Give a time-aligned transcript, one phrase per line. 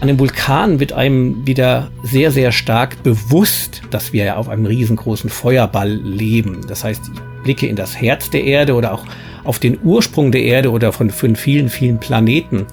[0.00, 4.64] An dem Vulkan wird einem wieder sehr, sehr stark bewusst, dass wir ja auf einem
[4.64, 6.60] riesengroßen Feuerball leben.
[6.68, 9.04] Das heißt, ich blicke in das Herz der Erde oder auch
[9.42, 12.66] auf den Ursprung der Erde oder von, von vielen, vielen Planeten.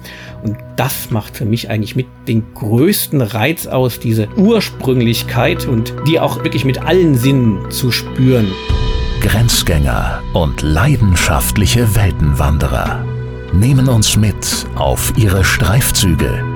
[0.44, 6.20] Und das macht für mich eigentlich mit den größten Reiz aus, diese Ursprünglichkeit und die
[6.20, 8.46] auch wirklich mit allen Sinnen zu spüren.
[9.20, 13.04] Grenzgänger und leidenschaftliche Weltenwanderer
[13.52, 16.55] nehmen uns mit auf ihre Streifzüge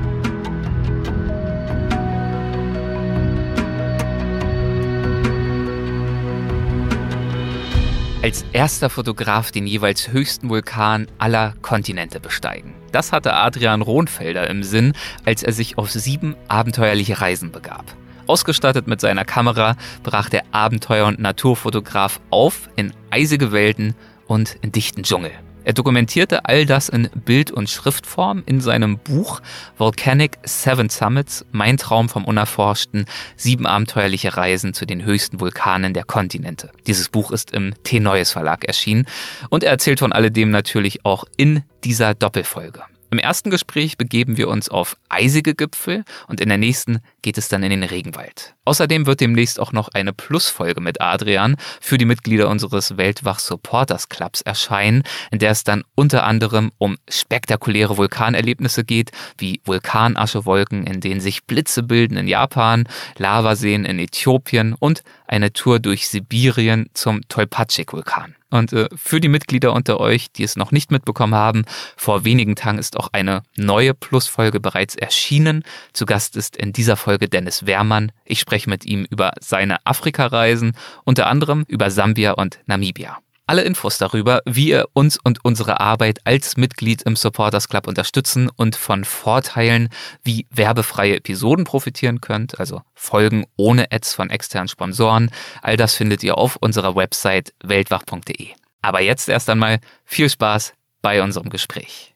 [8.31, 12.73] Als erster Fotograf den jeweils höchsten Vulkan aller Kontinente besteigen.
[12.93, 14.93] Das hatte Adrian Rohnfelder im Sinn,
[15.25, 17.83] als er sich auf sieben abenteuerliche Reisen begab.
[18.27, 23.95] Ausgestattet mit seiner Kamera brach der Abenteuer- und Naturfotograf auf in eisige Welten
[24.27, 25.31] und in dichten Dschungel.
[25.63, 29.41] Er dokumentierte all das in Bild- und Schriftform in seinem Buch
[29.77, 36.03] Volcanic Seven Summits, mein Traum vom Unerforschten, sieben abenteuerliche Reisen zu den höchsten Vulkanen der
[36.03, 36.71] Kontinente.
[36.87, 39.05] Dieses Buch ist im T-Neues Verlag erschienen
[39.49, 42.81] und er erzählt von alledem natürlich auch in dieser Doppelfolge.
[43.11, 47.49] Im ersten Gespräch begeben wir uns auf eisige Gipfel und in der nächsten geht es
[47.49, 48.55] dann in den Regenwald.
[48.63, 54.07] Außerdem wird demnächst auch noch eine Plusfolge mit Adrian für die Mitglieder unseres Weltwach Supporters
[54.07, 61.01] Clubs erscheinen, in der es dann unter anderem um spektakuläre Vulkanerlebnisse geht, wie Vulkanaschewolken, in
[61.01, 62.87] denen sich Blitze bilden in Japan,
[63.17, 68.35] Lavaseen in Äthiopien und eine Tour durch Sibirien zum Tolpatschik-Vulkan.
[68.49, 71.63] Und äh, für die Mitglieder unter euch, die es noch nicht mitbekommen haben,
[71.95, 75.63] vor wenigen Tagen ist auch eine neue Plusfolge bereits erschienen.
[75.93, 78.11] Zu Gast ist in dieser Folge Dennis Wehrmann.
[78.25, 80.73] Ich spreche mit ihm über seine Afrika-Reisen,
[81.05, 83.19] unter anderem über Sambia und Namibia.
[83.51, 88.49] Alle Infos darüber, wie ihr uns und unsere Arbeit als Mitglied im Supporters Club unterstützen
[88.55, 89.89] und von Vorteilen
[90.23, 96.23] wie werbefreie Episoden profitieren könnt, also Folgen ohne Ads von externen Sponsoren, all das findet
[96.23, 98.47] ihr auf unserer Website weltwach.de.
[98.81, 102.15] Aber jetzt erst einmal viel Spaß bei unserem Gespräch.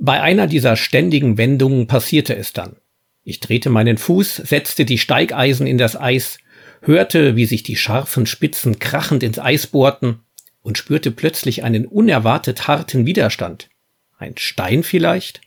[0.00, 2.74] Bei einer dieser ständigen Wendungen passierte es dann.
[3.22, 6.38] Ich drehte meinen Fuß, setzte die Steigeisen in das Eis,
[6.82, 10.22] hörte, wie sich die scharfen Spitzen krachend ins Eis bohrten
[10.66, 13.68] und spürte plötzlich einen unerwartet harten Widerstand.
[14.18, 15.40] Ein Stein vielleicht?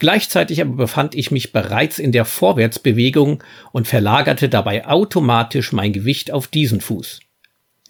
[0.00, 6.32] Gleichzeitig aber befand ich mich bereits in der Vorwärtsbewegung und verlagerte dabei automatisch mein Gewicht
[6.32, 7.20] auf diesen Fuß.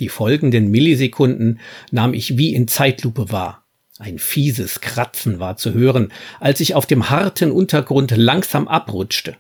[0.01, 1.61] Die folgenden Millisekunden
[1.93, 3.65] nahm ich wie in Zeitlupe wahr.
[3.99, 9.39] Ein fieses Kratzen war zu hören, als ich auf dem harten Untergrund langsam abrutschte.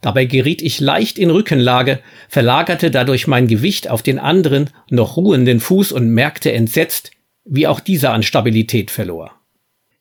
[0.00, 5.60] Dabei geriet ich leicht in Rückenlage, verlagerte dadurch mein Gewicht auf den anderen, noch ruhenden
[5.60, 7.10] Fuß und merkte entsetzt,
[7.44, 9.39] wie auch dieser an Stabilität verlor.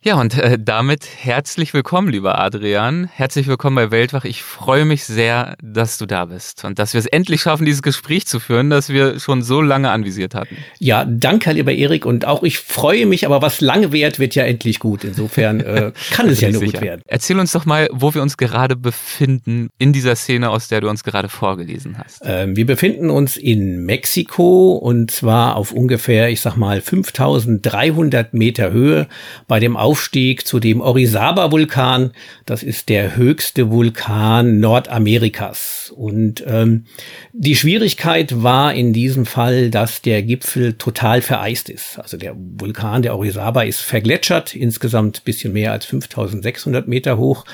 [0.01, 3.09] Ja, und äh, damit herzlich willkommen, lieber Adrian.
[3.13, 4.23] Herzlich willkommen bei Weltwach.
[4.23, 7.81] Ich freue mich sehr, dass du da bist und dass wir es endlich schaffen, dieses
[7.81, 10.55] Gespräch zu führen, das wir schon so lange anvisiert hatten.
[10.77, 12.05] Ja, danke, lieber Erik.
[12.05, 15.03] Und auch ich freue mich, aber was lange währt, wird ja endlich gut.
[15.03, 17.01] Insofern äh, kann es ja nur gut werden.
[17.05, 20.89] Erzähl uns doch mal, wo wir uns gerade befinden in dieser Szene, aus der du
[20.89, 22.21] uns gerade vorgelesen hast.
[22.23, 28.71] Ähm, wir befinden uns in Mexiko und zwar auf ungefähr, ich sag mal, 5300 Meter
[28.71, 29.09] Höhe
[29.49, 32.11] bei dem Aufstieg zu dem Orizaba-Vulkan.
[32.45, 35.91] Das ist der höchste Vulkan Nordamerikas.
[35.95, 36.85] Und ähm,
[37.33, 41.97] die Schwierigkeit war in diesem Fall, dass der Gipfel total vereist ist.
[41.97, 47.45] Also der Vulkan, der Orizaba, ist vergletschert, insgesamt bisschen mehr als 5600 Meter hoch.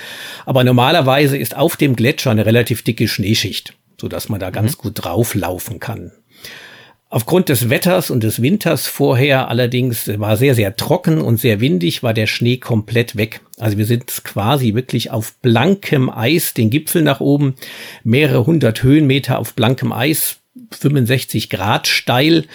[0.45, 4.73] Aber normalerweise ist auf dem Gletscher eine relativ dicke Schneeschicht, so dass man da ganz
[4.73, 4.81] mhm.
[4.81, 6.11] gut drauflaufen kann.
[7.15, 12.03] Aufgrund des Wetters und des Winters vorher allerdings war sehr, sehr trocken und sehr windig,
[12.03, 13.39] war der Schnee komplett weg.
[13.57, 17.55] Also wir sind quasi wirklich auf blankem Eis, den Gipfel nach oben,
[18.03, 20.39] mehrere hundert Höhenmeter auf blankem Eis,
[20.71, 22.47] 65 Grad steil.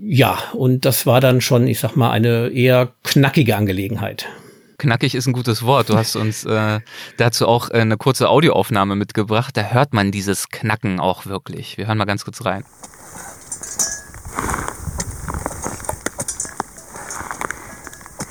[0.00, 4.26] Ja, und das war dann schon, ich sag mal, eine eher knackige Angelegenheit.
[4.78, 5.90] Knackig ist ein gutes Wort.
[5.90, 6.80] Du hast uns äh,
[7.18, 9.54] dazu auch äh, eine kurze Audioaufnahme mitgebracht.
[9.54, 11.76] Da hört man dieses Knacken auch wirklich.
[11.76, 12.64] Wir hören mal ganz kurz rein.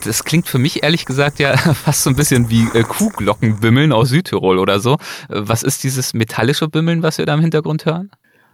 [0.03, 1.55] Das klingt für mich ehrlich gesagt ja
[1.85, 4.93] fast so ein bisschen wie äh, Kuhglockenbimmeln aus Südtirol oder so.
[4.93, 4.97] Äh,
[5.29, 8.11] was ist dieses metallische Bimmeln, was wir da im Hintergrund hören?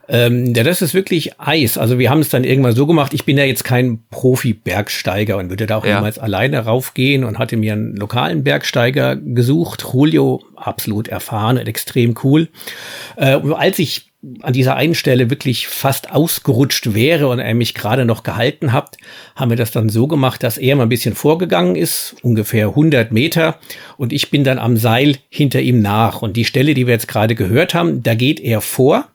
[0.10, 1.78] Ähm, ja, das ist wirklich Eis.
[1.78, 5.50] Also wir haben es dann irgendwann so gemacht, ich bin ja jetzt kein Profi-Bergsteiger und
[5.50, 5.96] würde da auch ja.
[5.96, 9.86] niemals alleine raufgehen und hatte mir einen lokalen Bergsteiger gesucht.
[9.94, 12.48] Julio, absolut erfahren und extrem cool.
[13.18, 14.12] Äh, als ich
[14.42, 18.98] an dieser einen Stelle wirklich fast ausgerutscht wäre und er mich gerade noch gehalten hat,
[19.36, 23.12] haben wir das dann so gemacht, dass er mal ein bisschen vorgegangen ist, ungefähr 100
[23.12, 23.60] Meter,
[23.98, 26.22] und ich bin dann am Seil hinter ihm nach.
[26.22, 29.08] Und die Stelle, die wir jetzt gerade gehört haben, da geht er vor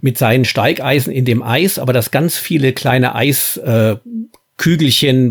[0.00, 3.96] mit seinen Steigeisen in dem Eis, aber das ganz viele kleine Eis äh,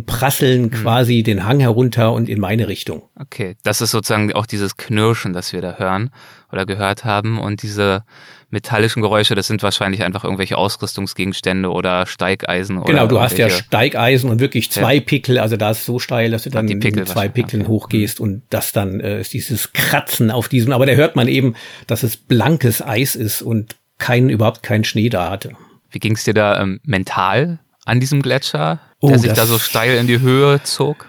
[0.06, 0.71] prasseln mhm.
[0.71, 3.03] quasi den Hang herunter und in meine Richtung.
[3.17, 6.09] Okay, das ist sozusagen auch dieses Knirschen, das wir da hören
[6.51, 8.03] oder gehört haben und diese
[8.51, 12.83] metallischen Geräusche, das sind wahrscheinlich einfach irgendwelche Ausrüstungsgegenstände oder Steigeisen.
[12.83, 15.01] Genau, du hast ja Steigeisen und wirklich zwei ja.
[15.01, 17.71] Pickel, also da ist so steil, dass du dann mit zwei Pickeln okay.
[17.71, 18.25] hochgehst mhm.
[18.25, 21.56] und das dann äh, ist dieses Kratzen auf diesem, aber da hört man eben,
[21.88, 25.53] dass es blankes Eis ist und kein, überhaupt keinen Schnee da hatte.
[25.89, 29.57] Wie ging es dir da ähm, mental an diesem Gletscher, der oh, sich da so
[29.59, 31.07] steil in die Höhe zog?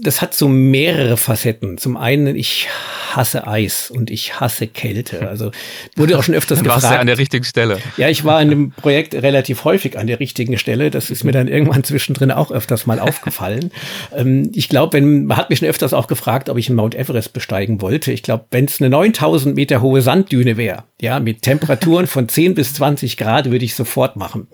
[0.00, 1.76] Das hat so mehrere Facetten.
[1.76, 2.68] Zum einen, ich
[3.14, 5.28] hasse Eis und ich hasse Kälte.
[5.34, 5.50] Also
[5.96, 6.84] wurde auch schon öfters dann gefragt.
[6.84, 7.78] Warst du an der richtigen Stelle?
[7.96, 10.92] Ja, ich war in dem Projekt relativ häufig an der richtigen Stelle.
[10.92, 13.72] Das ist mir dann irgendwann zwischendrin auch öfters mal aufgefallen.
[14.14, 16.94] Ähm, ich glaube, wenn man hat mich schon öfters auch gefragt, ob ich einen Mount
[16.94, 18.12] Everest besteigen wollte.
[18.12, 22.54] Ich glaube, wenn es eine 9000 Meter hohe Sanddüne wäre, ja, mit Temperaturen von 10
[22.54, 24.46] bis 20 Grad, würde ich sofort machen.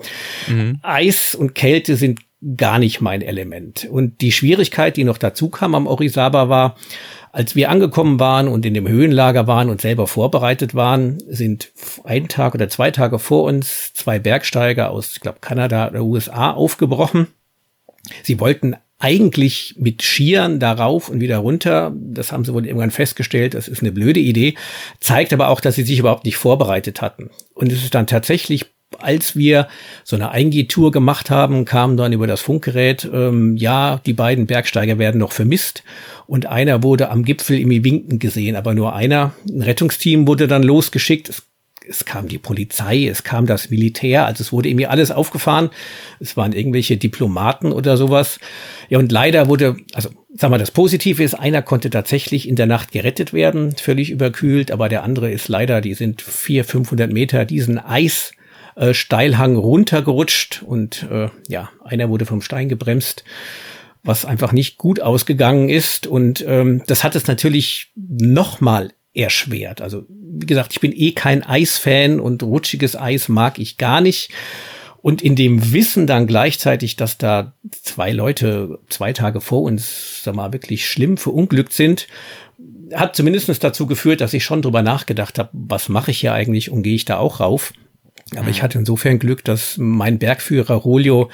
[0.48, 0.78] Mhm.
[0.82, 2.20] Eis und Kälte sind
[2.56, 3.86] gar nicht mein Element.
[3.90, 6.76] Und die Schwierigkeit, die noch dazu kam am Orisaba war,
[7.32, 11.72] als wir angekommen waren und in dem Höhenlager waren und selber vorbereitet waren, sind
[12.04, 16.50] einen Tag oder zwei Tage vor uns zwei Bergsteiger aus, ich glaube, Kanada oder USA
[16.50, 17.28] aufgebrochen.
[18.22, 21.92] Sie wollten eigentlich mit Skiern darauf und wieder runter.
[21.94, 23.54] Das haben sie wohl irgendwann festgestellt.
[23.54, 24.56] Das ist eine blöde Idee.
[25.00, 27.30] Zeigt aber auch, dass sie sich überhaupt nicht vorbereitet hatten.
[27.54, 28.66] Und es ist dann tatsächlich
[28.98, 29.68] als wir
[30.04, 34.98] so eine Eingehtour gemacht haben, kam dann über das Funkgerät, ähm, ja, die beiden Bergsteiger
[34.98, 35.84] werden noch vermisst
[36.26, 39.32] und einer wurde am Gipfel im Winken gesehen, aber nur einer.
[39.48, 41.28] Ein Rettungsteam wurde dann losgeschickt.
[41.28, 41.42] Es,
[41.88, 45.70] es kam die Polizei, es kam das Militär, also es wurde irgendwie alles aufgefahren.
[46.18, 48.40] Es waren irgendwelche Diplomaten oder sowas.
[48.88, 52.66] Ja, und leider wurde, also sag mal, das Positive ist, einer konnte tatsächlich in der
[52.66, 57.44] Nacht gerettet werden, völlig überkühlt, aber der andere ist leider, die sind vier, 500 Meter
[57.44, 58.32] diesen Eis
[58.76, 63.24] äh, Steilhang runtergerutscht und äh, ja, einer wurde vom Stein gebremst,
[64.02, 66.06] was einfach nicht gut ausgegangen ist.
[66.06, 69.80] Und ähm, das hat es natürlich nochmal erschwert.
[69.80, 74.30] Also wie gesagt, ich bin eh kein Eisfan und rutschiges Eis mag ich gar nicht.
[75.02, 80.34] Und in dem Wissen dann gleichzeitig, dass da zwei Leute zwei Tage vor uns, sag
[80.34, 82.06] mal, wirklich schlimm verunglückt sind,
[82.92, 86.70] hat zumindest dazu geführt, dass ich schon drüber nachgedacht habe, was mache ich hier eigentlich
[86.70, 87.72] und gehe ich da auch rauf?
[88.32, 88.50] Aber mhm.
[88.50, 91.30] ich hatte insofern Glück, dass mein Bergführer Rolio,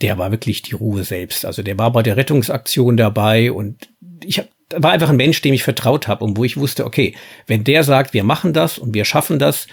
[0.00, 1.44] der war wirklich die Ruhe selbst.
[1.44, 3.88] Also der war bei der Rettungsaktion dabei und
[4.22, 7.14] ich hab, war einfach ein Mensch, dem ich vertraut habe und wo ich wusste, okay,
[7.46, 9.66] wenn der sagt, wir machen das und wir schaffen das,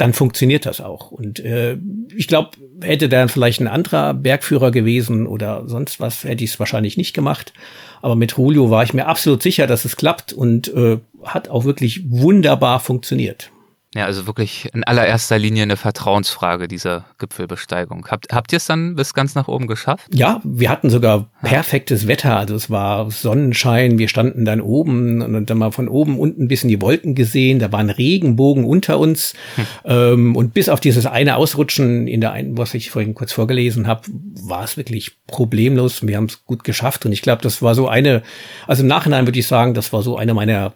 [0.00, 1.10] dann funktioniert das auch.
[1.10, 1.76] Und äh,
[2.16, 6.58] ich glaube, hätte dann vielleicht ein anderer Bergführer gewesen oder sonst was, hätte ich es
[6.58, 7.52] wahrscheinlich nicht gemacht.
[8.00, 11.64] Aber mit Julio war ich mir absolut sicher, dass es klappt und äh, hat auch
[11.64, 13.50] wirklich wunderbar funktioniert.
[13.92, 18.06] Ja, also wirklich in allererster Linie eine Vertrauensfrage dieser Gipfelbesteigung.
[18.08, 20.06] Habt, habt ihr es dann bis ganz nach oben geschafft?
[20.14, 22.36] Ja, wir hatten sogar perfektes Wetter.
[22.36, 23.98] Also es war Sonnenschein.
[23.98, 27.58] Wir standen dann oben und dann mal von oben unten bis in die Wolken gesehen.
[27.58, 29.34] Da war ein Regenbogen unter uns.
[29.56, 29.66] Hm.
[29.84, 33.88] Ähm, und bis auf dieses eine Ausrutschen in der einen, was ich vorhin kurz vorgelesen
[33.88, 34.02] habe,
[34.40, 36.06] war es wirklich problemlos.
[36.06, 37.06] Wir haben es gut geschafft.
[37.06, 38.22] Und ich glaube, das war so eine,
[38.68, 40.74] also im Nachhinein würde ich sagen, das war so eine meiner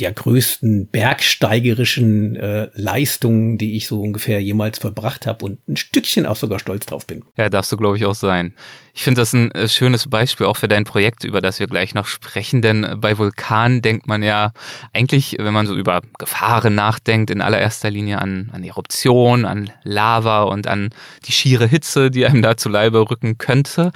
[0.00, 6.26] der größten bergsteigerischen äh, Leistungen, die ich so ungefähr jemals verbracht habe und ein Stückchen
[6.26, 7.22] auch sogar stolz drauf bin.
[7.36, 8.54] Ja, darfst du, glaube ich, auch sein.
[8.94, 11.94] Ich finde das ein äh, schönes Beispiel auch für dein Projekt, über das wir gleich
[11.94, 14.52] noch sprechen, denn bei Vulkanen denkt man ja
[14.92, 20.42] eigentlich, wenn man so über Gefahren nachdenkt, in allererster Linie an, an Eruption, an Lava
[20.42, 20.90] und an
[21.26, 23.92] die schiere Hitze, die einem da zu Leibe rücken könnte.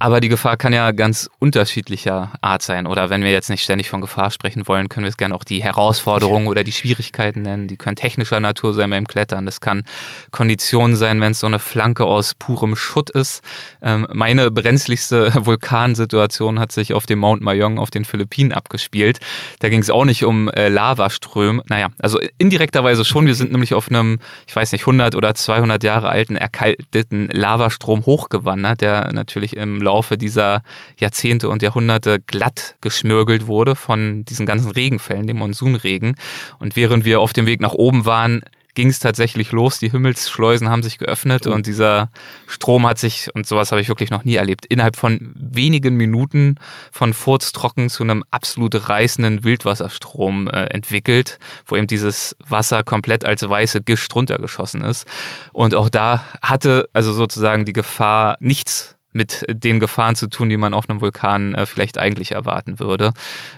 [0.00, 2.86] Aber die Gefahr kann ja ganz unterschiedlicher Art sein.
[2.86, 5.42] Oder wenn wir jetzt nicht ständig von Gefahr sprechen wollen, können wir es gerne auch
[5.42, 7.66] die Herausforderungen oder die Schwierigkeiten nennen.
[7.66, 9.44] Die können technischer Natur sein beim Klettern.
[9.44, 9.82] Das kann
[10.30, 13.42] Konditionen sein, wenn es so eine Flanke aus purem Schutt ist.
[13.82, 19.18] Ähm, meine brenzligste Vulkansituation hat sich auf dem Mount Mayong auf den Philippinen abgespielt.
[19.58, 21.64] Da ging es auch nicht um äh, Lavaströme.
[21.66, 23.26] Naja, also indirekterweise schon.
[23.26, 28.06] Wir sind nämlich auf einem, ich weiß nicht, 100 oder 200 Jahre alten erkalteten Lavastrom
[28.06, 30.62] hochgewandert, der natürlich im Laufe dieser
[30.98, 36.14] Jahrzehnte und Jahrhunderte glatt geschmürgelt wurde von diesen ganzen Regenfällen, dem Monsunregen.
[36.58, 38.42] Und während wir auf dem Weg nach oben waren,
[38.78, 39.80] ging es tatsächlich los.
[39.80, 42.10] Die Himmelsschleusen haben sich geöffnet und dieser
[42.46, 46.56] Strom hat sich, und sowas habe ich wirklich noch nie erlebt, innerhalb von wenigen Minuten
[46.92, 53.48] von furztrocken zu einem absolut reißenden Wildwasserstrom äh, entwickelt, wo eben dieses Wasser komplett als
[53.48, 55.08] weiße Gischt runtergeschossen ist.
[55.52, 60.56] Und auch da hatte also sozusagen die Gefahr nichts mit den Gefahren zu tun, die
[60.56, 63.12] man auf einem Vulkan äh, vielleicht eigentlich erwarten würde.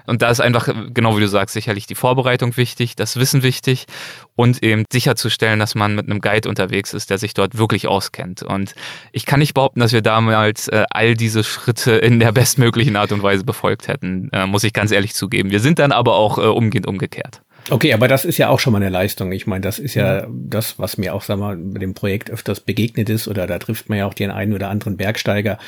[0.07, 3.87] Und da ist einfach, genau wie du sagst, sicherlich die Vorbereitung wichtig, das Wissen wichtig
[4.35, 8.43] und eben sicherzustellen, dass man mit einem Guide unterwegs ist, der sich dort wirklich auskennt.
[8.43, 8.75] Und
[9.13, 13.13] ich kann nicht behaupten, dass wir damals äh, all diese Schritte in der bestmöglichen Art
[13.13, 15.51] und Weise befolgt hätten, äh, muss ich ganz ehrlich zugeben.
[15.51, 17.43] Wir sind dann aber auch äh, umgehend umgekehrt.
[17.71, 19.31] Okay, aber das ist ja auch schon mal eine Leistung.
[19.33, 22.61] Ich meine, das ist ja das, was mir auch, sag mal, mit dem Projekt öfters
[22.61, 25.59] begegnet ist oder da trifft man ja auch den einen oder anderen Bergsteiger.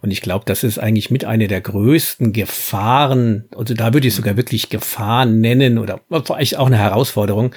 [0.00, 4.14] Und ich glaube, das ist eigentlich mit einer der größten Gefahren, also da würde ich
[4.14, 7.54] sogar wirklich Gefahren nennen oder vielleicht auch eine Herausforderung,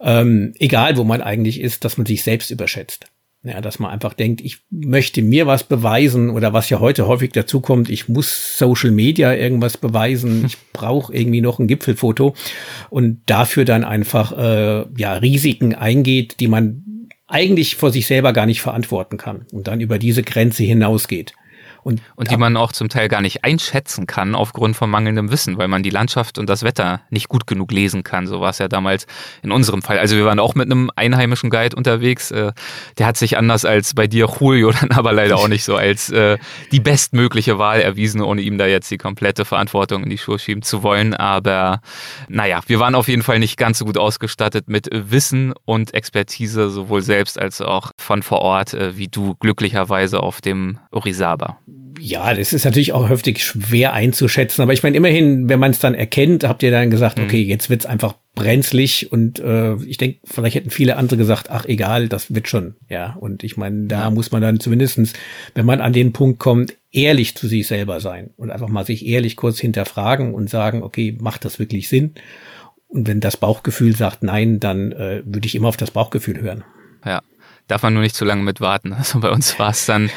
[0.00, 3.09] ähm, egal wo man eigentlich ist, dass man sich selbst überschätzt.
[3.42, 7.32] Ja, dass man einfach denkt, ich möchte mir was beweisen oder was ja heute häufig
[7.32, 12.34] dazu kommt, ich muss Social Media irgendwas beweisen, ich brauche irgendwie noch ein Gipfelfoto
[12.90, 18.44] und dafür dann einfach äh, ja Risiken eingeht, die man eigentlich vor sich selber gar
[18.44, 21.32] nicht verantworten kann und dann über diese Grenze hinausgeht.
[21.82, 25.58] Und, und die man auch zum Teil gar nicht einschätzen kann aufgrund von mangelndem Wissen,
[25.58, 28.26] weil man die Landschaft und das Wetter nicht gut genug lesen kann.
[28.26, 29.06] So war es ja damals
[29.42, 29.98] in unserem Fall.
[29.98, 32.30] Also wir waren auch mit einem einheimischen Guide unterwegs.
[32.30, 32.52] Äh,
[32.98, 36.10] der hat sich anders als bei dir Julio dann aber leider auch nicht so als
[36.10, 36.38] äh,
[36.72, 40.62] die bestmögliche Wahl erwiesen, ohne ihm da jetzt die komplette Verantwortung in die Schuhe schieben
[40.62, 41.14] zu wollen.
[41.14, 41.80] Aber
[42.28, 46.70] naja, wir waren auf jeden Fall nicht ganz so gut ausgestattet mit Wissen und Expertise,
[46.70, 51.58] sowohl selbst als auch von vor Ort, äh, wie du glücklicherweise auf dem Orizaba.
[51.98, 55.80] Ja, das ist natürlich auch häufig schwer einzuschätzen, aber ich meine, immerhin, wenn man es
[55.80, 57.24] dann erkennt, habt ihr dann gesagt, mhm.
[57.24, 61.66] okay, jetzt wird's einfach brenzlig und äh, ich denke, vielleicht hätten viele andere gesagt, ach
[61.66, 63.16] egal, das wird schon, ja.
[63.20, 64.10] Und ich meine, da ja.
[64.10, 65.12] muss man dann zumindestens,
[65.54, 69.06] wenn man an den Punkt kommt, ehrlich zu sich selber sein und einfach mal sich
[69.06, 72.14] ehrlich kurz hinterfragen und sagen, okay, macht das wirklich Sinn?
[72.88, 76.64] Und wenn das Bauchgefühl sagt nein, dann äh, würde ich immer auf das Bauchgefühl hören.
[77.70, 78.94] Darf man nur nicht zu lange mit warten.
[79.00, 80.10] Also bei uns war es dann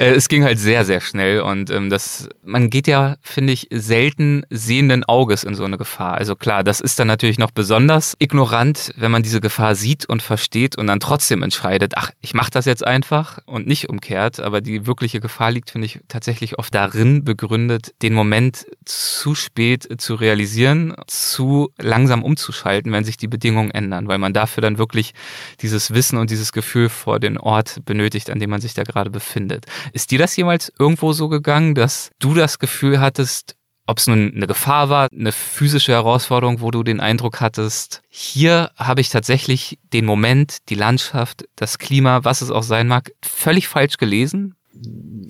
[0.00, 3.68] äh, es ging halt sehr, sehr schnell und ähm, das, man geht ja, finde ich,
[3.70, 6.14] selten sehenden Auges in so eine Gefahr.
[6.14, 10.22] Also klar, das ist dann natürlich noch besonders ignorant, wenn man diese Gefahr sieht und
[10.22, 14.40] versteht und dann trotzdem entscheidet, ach, ich mache das jetzt einfach und nicht umkehrt.
[14.40, 19.88] Aber die wirkliche Gefahr liegt, finde ich, tatsächlich oft darin begründet, den Moment zu spät
[20.00, 25.12] zu realisieren, zu langsam umzuschalten, wenn sich die Bedingungen ändern, weil man dafür dann wirklich
[25.60, 29.10] dieses Wissen und dieses Gefühl vor den Ort benötigt, an dem man sich da gerade
[29.10, 29.66] befindet.
[29.92, 33.56] Ist dir das jemals irgendwo so gegangen, dass du das Gefühl hattest,
[33.86, 38.70] ob es nun eine Gefahr war, eine physische Herausforderung, wo du den Eindruck hattest, hier
[38.76, 43.66] habe ich tatsächlich den Moment, die Landschaft, das Klima, was es auch sein mag, völlig
[43.66, 44.54] falsch gelesen?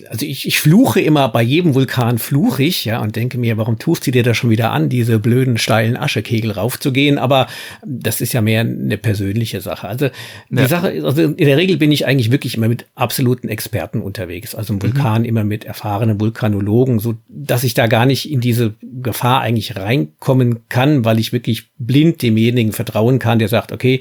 [0.08, 3.78] Also ich, ich fluche immer bei jedem Vulkan fluche ich, ja, und denke mir, warum
[3.78, 7.18] tust du dir da schon wieder an, diese blöden steilen Aschekegel raufzugehen?
[7.18, 7.46] Aber
[7.84, 9.88] das ist ja mehr eine persönliche Sache.
[9.88, 10.08] Also
[10.48, 10.68] die ja.
[10.68, 14.54] Sache, also in der Regel bin ich eigentlich wirklich immer mit absoluten Experten unterwegs.
[14.54, 14.82] Also im mhm.
[14.82, 15.28] Vulkan mhm.
[15.28, 20.68] immer mit erfahrenen Vulkanologen, so dass ich da gar nicht in diese Gefahr eigentlich reinkommen
[20.68, 24.00] kann, weil ich wirklich blind demjenigen vertrauen kann, der sagt, okay,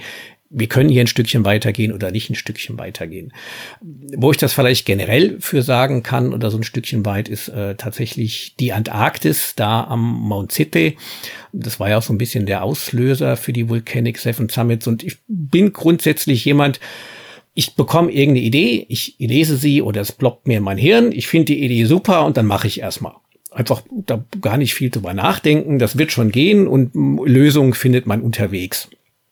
[0.50, 3.32] wir können hier ein Stückchen weitergehen oder nicht ein Stückchen weitergehen.
[3.82, 7.75] Wo ich das vielleicht generell für sagen kann oder so ein Stückchen weit ist äh,
[7.75, 10.98] tatsächlich die Antarktis da am Mount Sidney.
[11.51, 15.03] Das war ja auch so ein bisschen der Auslöser für die Volcanic Seven Summits und
[15.03, 16.79] ich bin grundsätzlich jemand,
[17.53, 21.27] ich bekomme irgendeine Idee, ich lese sie oder es blockt mir in mein Hirn, ich
[21.27, 23.13] finde die Idee super und dann mache ich erstmal
[23.51, 28.22] einfach da gar nicht viel drüber nachdenken, das wird schon gehen und Lösungen findet man
[28.22, 28.89] unterwegs.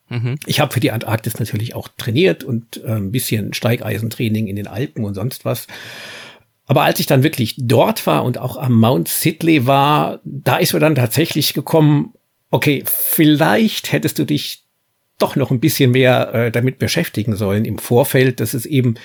[0.09, 0.35] Mhm.
[0.45, 4.67] Ich habe für die Antarktis natürlich auch trainiert und äh, ein bisschen Steigeisentraining in den
[4.67, 5.67] Alpen und sonst was.
[6.65, 10.73] Aber als ich dann wirklich dort war und auch am Mount Sidley war, da ist
[10.73, 12.13] mir dann tatsächlich gekommen,
[12.51, 14.65] okay, vielleicht hättest du dich
[15.17, 18.95] doch noch ein bisschen mehr äh, damit beschäftigen sollen im Vorfeld, dass es eben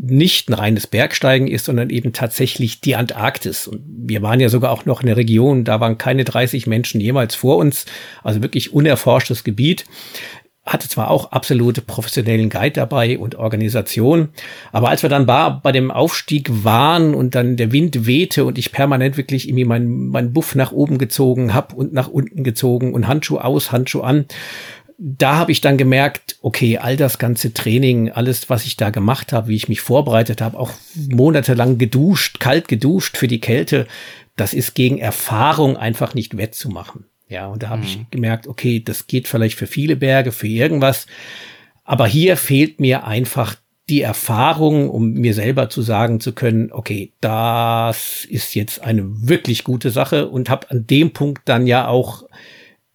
[0.00, 3.66] nicht ein reines Bergsteigen ist, sondern eben tatsächlich die Antarktis.
[3.66, 7.00] Und wir waren ja sogar auch noch in der Region, da waren keine 30 Menschen
[7.00, 7.84] jemals vor uns,
[8.22, 9.84] also wirklich unerforschtes Gebiet
[10.72, 14.28] hatte zwar auch absolute professionellen Guide dabei und Organisation,
[14.72, 18.72] aber als wir dann bei dem Aufstieg waren und dann der Wind wehte und ich
[18.72, 23.08] permanent wirklich irgendwie meinen mein Buff nach oben gezogen hab und nach unten gezogen und
[23.08, 24.26] Handschuh aus, Handschuh an,
[24.98, 29.32] da habe ich dann gemerkt, okay, all das ganze Training, alles, was ich da gemacht
[29.32, 30.72] habe, wie ich mich vorbereitet habe, auch
[31.08, 33.86] monatelang geduscht, kalt geduscht für die Kälte,
[34.34, 37.04] das ist gegen Erfahrung einfach nicht wettzumachen.
[37.28, 37.86] Ja, und da habe mhm.
[37.86, 41.06] ich gemerkt, okay, das geht vielleicht für viele Berge, für irgendwas.
[41.84, 43.54] Aber hier fehlt mir einfach
[43.88, 49.64] die Erfahrung, um mir selber zu sagen zu können, okay, das ist jetzt eine wirklich
[49.64, 52.24] gute Sache und habe an dem Punkt dann ja auch,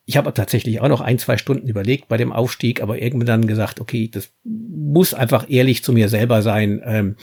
[0.05, 3.47] ich habe tatsächlich auch noch ein, zwei Stunden überlegt bei dem Aufstieg, aber irgendwann dann
[3.47, 6.81] gesagt, okay, das muss einfach ehrlich zu mir selber sein.
[6.85, 7.15] Ähm,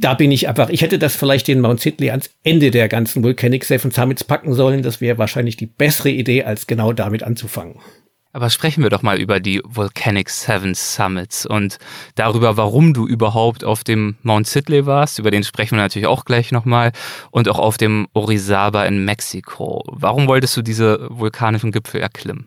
[0.00, 3.22] da bin ich einfach, ich hätte das vielleicht den Mount Sidley ans Ende der ganzen
[3.22, 4.82] Volcanic Seven Summits packen sollen.
[4.82, 7.76] Das wäre wahrscheinlich die bessere Idee, als genau damit anzufangen.
[8.32, 11.78] Aber sprechen wir doch mal über die Volcanic Seven Summits und
[12.14, 15.18] darüber, warum du überhaupt auf dem Mount Sidley warst.
[15.18, 16.92] Über den sprechen wir natürlich auch gleich nochmal.
[17.30, 19.84] Und auch auf dem Orizaba in Mexiko.
[19.86, 22.46] Warum wolltest du diese vulkanischen Gipfel erklimmen?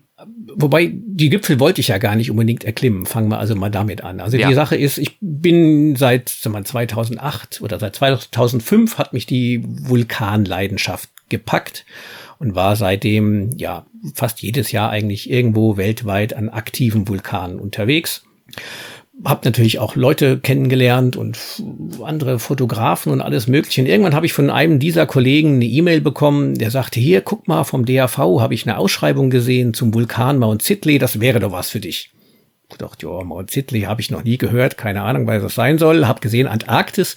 [0.56, 3.06] Wobei, die Gipfel wollte ich ja gar nicht unbedingt erklimmen.
[3.06, 4.22] Fangen wir also mal damit an.
[4.22, 4.48] Also ja.
[4.48, 9.64] die Sache ist, ich bin seit sagen wir, 2008 oder seit 2005 hat mich die
[9.66, 11.86] Vulkanleidenschaft gepackt
[12.40, 18.24] und war seitdem ja fast jedes Jahr eigentlich irgendwo weltweit an aktiven Vulkanen unterwegs.
[19.24, 21.38] Hab natürlich auch Leute kennengelernt und
[22.04, 23.82] andere Fotografen und alles Mögliche.
[23.82, 27.48] Und irgendwann habe ich von einem dieser Kollegen eine E-Mail bekommen, der sagte, hier, guck
[27.48, 31.54] mal, vom DAV habe ich eine Ausschreibung gesehen zum Vulkan Mount Sidley, das wäre doch
[31.54, 32.12] was für dich
[32.70, 36.08] gedacht, ja, Mount Sidley habe ich noch nie gehört, keine Ahnung, was das sein soll.
[36.08, 37.16] Hab gesehen Antarktis,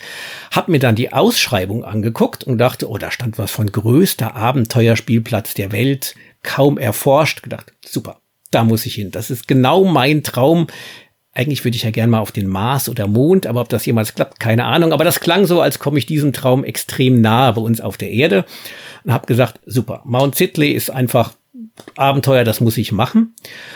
[0.50, 5.54] hab mir dann die Ausschreibung angeguckt und dachte, oh, da stand was von größter Abenteuerspielplatz
[5.54, 7.42] der Welt, kaum erforscht.
[7.42, 9.10] Gedacht, super, da muss ich hin.
[9.10, 10.66] Das ist genau mein Traum.
[11.32, 14.14] Eigentlich würde ich ja gern mal auf den Mars oder Mond, aber ob das jemals
[14.14, 14.92] klappt, keine Ahnung.
[14.92, 18.10] Aber das klang so, als komme ich diesem Traum extrem nahe bei uns auf der
[18.10, 18.44] Erde
[19.04, 21.34] und habe gesagt, super, Mount Sidley ist einfach
[21.96, 23.34] Abenteuer, das muss ich machen.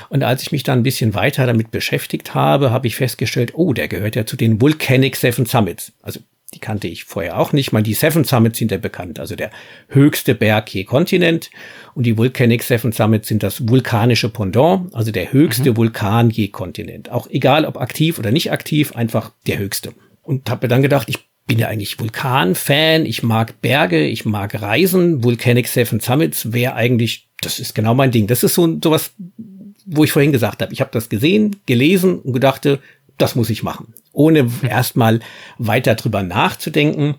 [0.09, 3.73] Und als ich mich dann ein bisschen weiter damit beschäftigt habe, habe ich festgestellt, oh,
[3.73, 5.93] der gehört ja zu den Volcanic Seven Summits.
[6.03, 6.21] Also
[6.55, 7.83] die kannte ich vorher auch nicht mal.
[7.83, 9.51] Die Seven Summits sind ja bekannt, also der
[9.89, 11.51] höchste Berg je Kontinent.
[11.95, 15.77] Und die Volcanic Seven Summits sind das vulkanische Pendant, also der höchste mhm.
[15.79, 17.11] Vulkan je Kontinent.
[17.11, 19.95] Auch egal, ob aktiv oder nicht aktiv, einfach der höchste.
[20.23, 24.61] Und habe mir dann gedacht, ich bin ja eigentlich Vulkan-Fan, ich mag Berge, ich mag
[24.61, 25.25] Reisen.
[25.25, 28.27] Volcanic Seven Summits wäre eigentlich das ist genau mein Ding.
[28.27, 29.13] Das ist so sowas,
[29.87, 32.81] wo ich vorhin gesagt habe, ich habe das gesehen, gelesen und gedachte,
[33.19, 35.21] das muss ich machen, ohne erstmal
[35.59, 37.17] weiter drüber nachzudenken.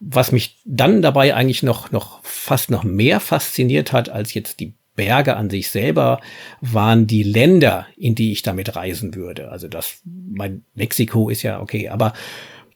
[0.00, 4.74] Was mich dann dabei eigentlich noch, noch fast noch mehr fasziniert hat als jetzt die
[4.94, 6.20] Berge an sich selber,
[6.60, 9.50] waren die Länder, in die ich damit reisen würde.
[9.50, 12.14] Also das, mein Mexiko ist ja okay, aber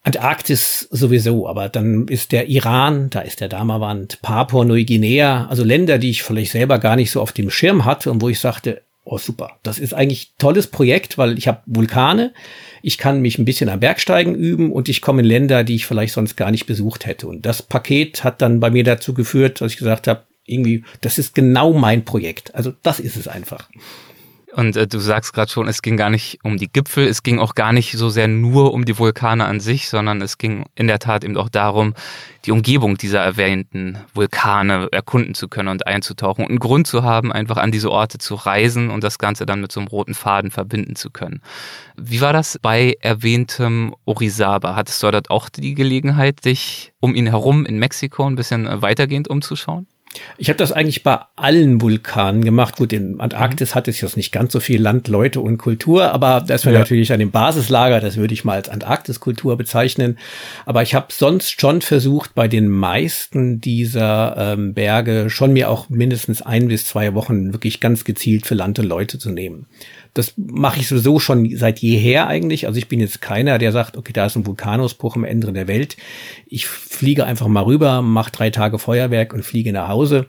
[0.04, 6.10] Antarktis sowieso, aber dann ist der Iran, da ist der Damawand, Papua-Neuguinea, also Länder, die
[6.10, 9.18] ich vielleicht selber gar nicht so auf dem Schirm hatte und wo ich sagte, oh
[9.18, 12.32] super, das ist eigentlich tolles Projekt, weil ich habe Vulkane,
[12.82, 15.86] ich kann mich ein bisschen am Bergsteigen üben und ich komme in Länder, die ich
[15.86, 17.28] vielleicht sonst gar nicht besucht hätte.
[17.28, 21.18] Und das Paket hat dann bei mir dazu geführt, dass ich gesagt habe, irgendwie, das
[21.18, 22.54] ist genau mein Projekt.
[22.54, 23.68] Also das ist es einfach.
[24.54, 27.38] Und äh, du sagst gerade schon, es ging gar nicht um die Gipfel, es ging
[27.38, 30.88] auch gar nicht so sehr nur um die Vulkane an sich, sondern es ging in
[30.88, 31.94] der Tat eben auch darum,
[32.44, 37.32] die Umgebung dieser erwähnten Vulkane erkunden zu können und einzutauchen und einen Grund zu haben,
[37.32, 40.50] einfach an diese Orte zu reisen und das Ganze dann mit so einem roten Faden
[40.50, 41.40] verbinden zu können.
[41.96, 44.74] Wie war das bei erwähntem Orizaba?
[44.74, 48.82] Hattest du dort auch die Gelegenheit, dich um ihn herum in Mexiko ein bisschen äh,
[48.82, 49.86] weitergehend umzuschauen?
[50.38, 52.76] Ich habe das eigentlich bei allen Vulkanen gemacht.
[52.76, 53.74] Gut, in Antarktis mhm.
[53.74, 56.80] hat es jetzt nicht ganz so viel Land, Leute und Kultur, aber das wäre ja.
[56.80, 60.18] natürlich an dem Basislager, das würde ich mal als Antarktiskultur bezeichnen.
[60.66, 65.88] Aber ich habe sonst schon versucht, bei den meisten dieser ähm, Berge schon mir auch
[65.88, 69.66] mindestens ein bis zwei Wochen wirklich ganz gezielt für Land und Leute zu nehmen.
[70.14, 72.66] Das mache ich sowieso schon seit jeher eigentlich.
[72.66, 75.68] Also ich bin jetzt keiner, der sagt, okay, da ist ein Vulkanausbruch im Ende der
[75.68, 75.96] Welt.
[76.46, 80.26] Ich fliege einfach mal rüber, mache drei Tage Feuerwerk und fliege nach Hause,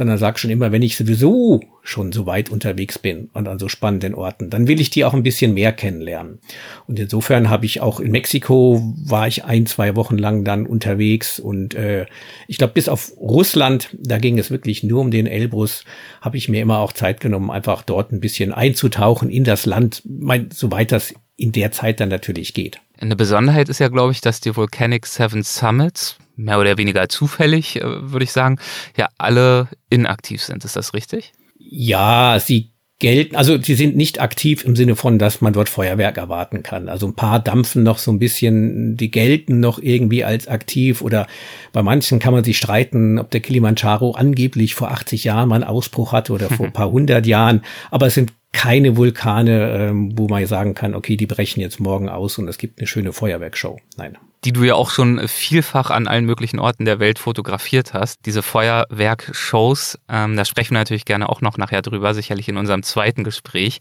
[0.00, 3.68] sondern sag schon immer, wenn ich sowieso schon so weit unterwegs bin und an so
[3.68, 6.38] spannenden Orten, dann will ich die auch ein bisschen mehr kennenlernen.
[6.86, 11.38] Und insofern habe ich auch in Mexiko war ich ein, zwei Wochen lang dann unterwegs
[11.38, 12.06] und äh,
[12.48, 15.84] ich glaube, bis auf Russland, da ging es wirklich nur um den Elbrus,
[16.22, 20.00] habe ich mir immer auch Zeit genommen, einfach dort ein bisschen einzutauchen in das Land,
[20.06, 22.80] mein, soweit das in der Zeit dann natürlich geht.
[22.96, 27.76] Eine Besonderheit ist ja, glaube ich, dass die Volcanic Seven Summits mehr oder weniger zufällig,
[27.76, 28.58] äh, würde ich sagen,
[28.96, 30.64] ja alle inaktiv sind.
[30.64, 31.32] Ist das richtig?
[31.58, 36.18] Ja, sie gelten, also sie sind nicht aktiv im Sinne von, dass man dort Feuerwerk
[36.18, 36.88] erwarten kann.
[36.88, 41.26] Also ein paar dampfen noch so ein bisschen, die gelten noch irgendwie als aktiv oder
[41.72, 45.64] bei manchen kann man sich streiten, ob der Kilimanjaro angeblich vor 80 Jahren mal einen
[45.64, 47.62] Ausbruch hatte oder vor ein paar hundert Jahren.
[47.90, 52.08] Aber es sind keine Vulkane, ähm, wo man sagen kann, okay, die brechen jetzt morgen
[52.08, 53.78] aus und es gibt eine schöne Feuerwerkshow.
[53.96, 54.18] Nein.
[54.44, 58.24] Die du ja auch schon vielfach an allen möglichen Orten der Welt fotografiert hast.
[58.24, 62.82] Diese Feuerwerkshows, ähm, da sprechen wir natürlich gerne auch noch nachher drüber, sicherlich in unserem
[62.82, 63.78] zweiten Gespräch.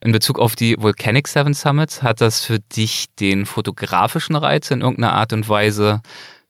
[0.00, 4.80] In Bezug auf die Volcanic Seven Summits, hat das für dich den fotografischen Reiz in
[4.80, 6.00] irgendeiner Art und Weise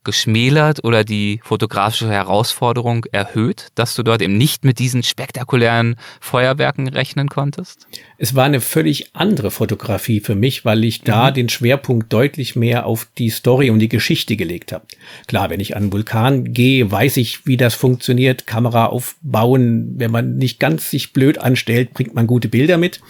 [0.08, 6.88] geschmälert oder die fotografische Herausforderung erhöht, dass du dort eben nicht mit diesen spektakulären Feuerwerken
[6.88, 7.86] rechnen konntest?
[8.16, 11.34] Es war eine völlig andere Fotografie für mich, weil ich da mhm.
[11.34, 14.86] den Schwerpunkt deutlich mehr auf die Story und die Geschichte gelegt habe.
[15.26, 18.46] Klar, wenn ich an einen Vulkan gehe, weiß ich, wie das funktioniert.
[18.46, 23.02] Kamera aufbauen, wenn man nicht ganz sich blöd anstellt, bringt man gute Bilder mit.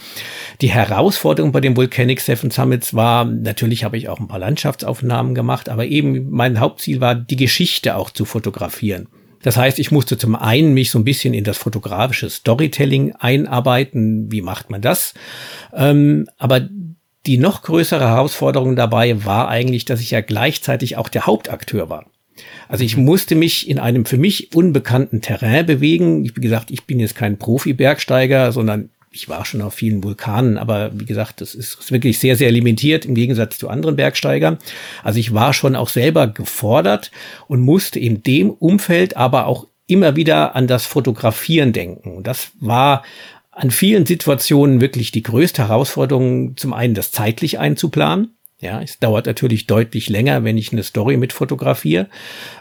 [0.60, 5.36] Die Herausforderung bei den Volcanic Seven Summits war, natürlich habe ich auch ein paar Landschaftsaufnahmen
[5.36, 9.08] gemacht, aber eben mein Hauptziel war, die Geschichte auch zu fotografieren.
[9.42, 14.30] Das heißt, ich musste zum einen mich so ein bisschen in das fotografische Storytelling einarbeiten.
[14.32, 15.14] Wie macht man das?
[15.72, 16.68] Ähm, aber
[17.26, 22.06] die noch größere Herausforderung dabei war eigentlich, dass ich ja gleichzeitig auch der Hauptakteur war.
[22.68, 26.24] Also ich musste mich in einem für mich unbekannten Terrain bewegen.
[26.24, 30.90] Wie gesagt, ich bin jetzt kein Profi-Bergsteiger, sondern ich war schon auf vielen Vulkanen, aber
[30.98, 34.58] wie gesagt, das ist wirklich sehr, sehr limitiert im Gegensatz zu anderen Bergsteigern.
[35.02, 37.10] Also ich war schon auch selber gefordert
[37.46, 42.16] und musste in dem Umfeld aber auch immer wieder an das Fotografieren denken.
[42.16, 43.02] Und das war
[43.50, 48.36] an vielen Situationen wirklich die größte Herausforderung, zum einen das zeitlich einzuplanen.
[48.60, 52.08] Ja, es dauert natürlich deutlich länger, wenn ich eine Story mit fotografiere.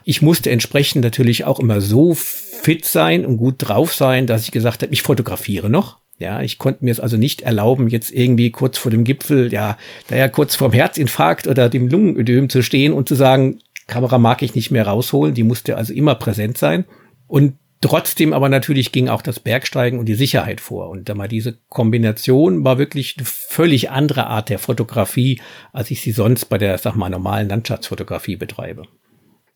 [0.04, 4.52] Ich musste entsprechend natürlich auch immer so fit sein und gut drauf sein, dass ich
[4.52, 6.00] gesagt habe, ich fotografiere noch.
[6.20, 9.78] Ja, ich konnte mir es also nicht erlauben, jetzt irgendwie kurz vor dem Gipfel, ja,
[10.08, 14.42] da ja kurz vorm Herzinfarkt oder dem Lungenödem zu stehen und zu sagen, Kamera mag
[14.42, 16.86] ich nicht mehr rausholen, die musste also immer präsent sein.
[17.28, 20.90] Und trotzdem aber natürlich ging auch das Bergsteigen und die Sicherheit vor.
[20.90, 25.40] Und da mal diese Kombination war wirklich eine völlig andere Art der Fotografie,
[25.72, 28.84] als ich sie sonst bei der, sag mal, normalen Landschaftsfotografie betreibe.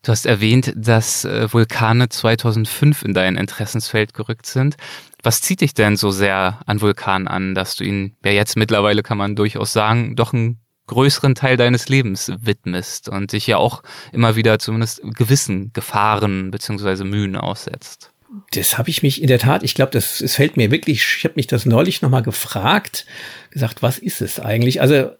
[0.04, 4.76] Du hast erwähnt, dass äh, Vulkane 2005 in dein Interessensfeld gerückt sind.
[5.22, 9.02] Was zieht dich denn so sehr an Vulkanen an, dass du ihn, ja jetzt mittlerweile
[9.02, 13.82] kann man durchaus sagen, doch einen größeren Teil deines Lebens widmest und dich ja auch
[14.12, 18.10] immer wieder zumindest gewissen Gefahren beziehungsweise Mühen aussetzt?
[18.52, 21.24] Das habe ich mich in der Tat, ich glaube, das es fällt mir wirklich, ich
[21.24, 23.06] habe mich das neulich nochmal gefragt,
[23.50, 24.80] gesagt, was ist es eigentlich?
[24.80, 25.10] Also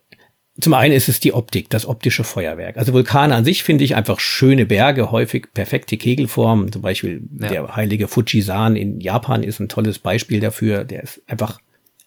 [0.61, 2.77] zum einen ist es die Optik, das optische Feuerwerk.
[2.77, 6.71] Also Vulkane an sich finde ich einfach schöne Berge, häufig perfekte Kegelformen.
[6.71, 7.49] Zum Beispiel ja.
[7.49, 10.85] der heilige Fujisan in Japan ist ein tolles Beispiel dafür.
[10.85, 11.59] Der ist einfach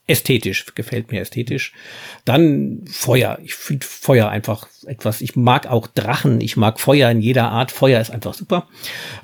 [0.05, 1.73] ästhetisch, gefällt mir ästhetisch.
[2.23, 3.39] Dann Feuer.
[3.43, 7.71] Ich finde Feuer einfach etwas, ich mag auch Drachen, ich mag Feuer in jeder Art.
[7.71, 8.67] Feuer ist einfach super.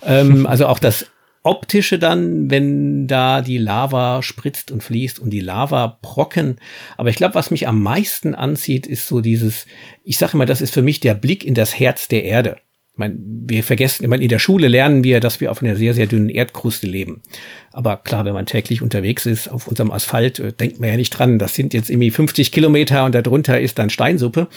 [0.03, 1.05] ähm, also auch das
[1.43, 6.57] optische dann, wenn da die Lava spritzt und fließt und die Lava brocken.
[6.97, 9.65] Aber ich glaube, was mich am meisten anzieht, ist so dieses,
[10.03, 12.57] ich sage immer, das ist für mich der Blick in das Herz der Erde.
[12.93, 15.77] Ich meine, wir vergessen, ich meine, in der Schule lernen wir, dass wir auf einer
[15.77, 17.21] sehr, sehr dünnen Erdkruste leben.
[17.71, 21.11] Aber klar, wenn man täglich unterwegs ist auf unserem Asphalt, äh, denkt man ja nicht
[21.11, 24.47] dran, das sind jetzt irgendwie 50 Kilometer und darunter ist dann Steinsuppe.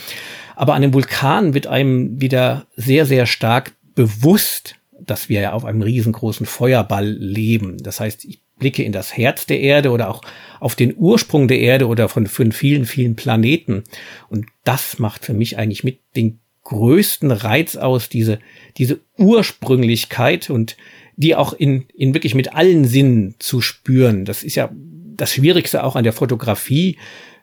[0.56, 5.64] Aber an dem Vulkan wird einem wieder sehr, sehr stark bewusst, dass wir ja auf
[5.64, 7.78] einem riesengroßen Feuerball leben.
[7.82, 10.22] Das heißt, ich blicke in das Herz der Erde oder auch
[10.60, 13.84] auf den Ursprung der Erde oder von, von vielen, vielen Planeten.
[14.28, 18.38] Und das macht für mich eigentlich mit den größten Reiz aus, diese,
[18.78, 20.76] diese Ursprünglichkeit und
[21.16, 24.24] die auch in, in wirklich mit allen Sinnen zu spüren.
[24.24, 26.98] Das ist ja das Schwierigste auch an der Fotografie.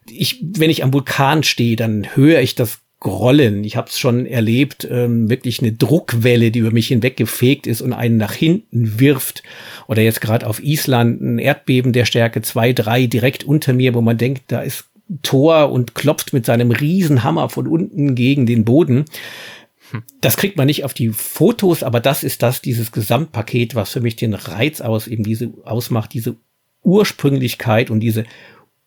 [0.10, 3.64] Ich, wenn ich am Vulkan stehe, dann höre ich das Grollen.
[3.64, 7.94] Ich habe es schon erlebt, ähm, wirklich eine Druckwelle, die über mich hinweggefegt ist und
[7.94, 9.42] einen nach hinten wirft.
[9.88, 14.02] Oder jetzt gerade auf Island ein Erdbeben der Stärke 2, 3 direkt unter mir, wo
[14.02, 14.86] man denkt, da ist
[15.24, 19.06] Tor und klopft mit seinem Riesenhammer von unten gegen den Boden.
[20.22, 24.02] Das kriegt man nicht auf die Fotos, aber das ist das, dieses Gesamtpaket, was für
[24.02, 26.38] mich den Reiz aus, eben diese ausmacht, diese
[26.84, 28.26] Ursprünglichkeit und diese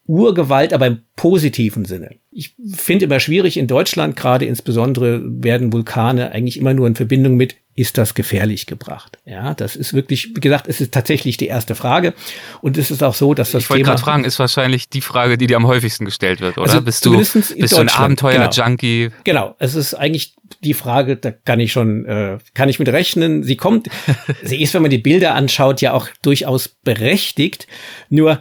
[0.07, 2.17] Urgewalt, aber im positiven Sinne.
[2.31, 7.37] Ich finde immer schwierig in Deutschland, gerade insbesondere werden Vulkane eigentlich immer nur in Verbindung
[7.37, 9.19] mit, ist das gefährlich gebracht?
[9.25, 12.15] Ja, das ist wirklich, wie gesagt, es ist tatsächlich die erste Frage.
[12.61, 15.37] Und es ist auch so, dass das Ich wollte gerade fragen, ist wahrscheinlich die Frage,
[15.37, 16.69] die dir am häufigsten gestellt wird, oder?
[16.69, 19.09] Also bist du, bist du ein Abenteuer-Junkie?
[19.09, 19.23] Genau.
[19.25, 23.43] genau, es ist eigentlich die Frage, da kann ich schon, äh, kann ich mit rechnen.
[23.43, 23.89] Sie kommt,
[24.43, 27.67] sie ist, wenn man die Bilder anschaut, ja auch durchaus berechtigt.
[28.09, 28.41] Nur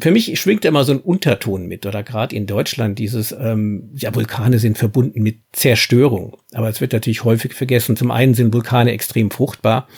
[0.00, 4.14] für mich schwingt immer so ein Unterton mit, oder gerade in Deutschland dieses, ähm, ja,
[4.14, 6.36] Vulkane sind verbunden mit Zerstörung.
[6.52, 7.96] Aber es wird natürlich häufig vergessen.
[7.96, 9.88] Zum einen sind Vulkane extrem fruchtbar.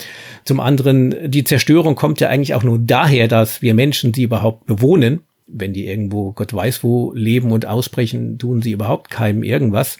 [0.44, 4.66] Zum anderen, die Zerstörung kommt ja eigentlich auch nur daher, dass wir Menschen sie überhaupt
[4.66, 5.20] bewohnen.
[5.48, 9.96] wenn die irgendwo Gott weiß wo leben und ausbrechen, tun sie überhaupt keinem irgendwas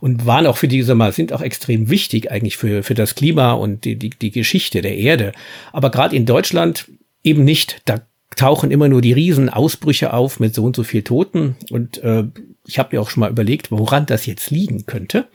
[0.00, 3.14] und waren auch für die, sag mal, sind auch extrem wichtig eigentlich für, für das
[3.14, 5.30] Klima und die, die, die Geschichte der Erde.
[5.72, 6.88] Aber gerade in Deutschland
[7.22, 7.80] eben nicht.
[7.84, 8.07] Da
[8.38, 12.24] tauchen immer nur die Riesenausbrüche auf mit so und so viel Toten und äh,
[12.66, 15.26] ich habe mir auch schon mal überlegt, woran das jetzt liegen könnte.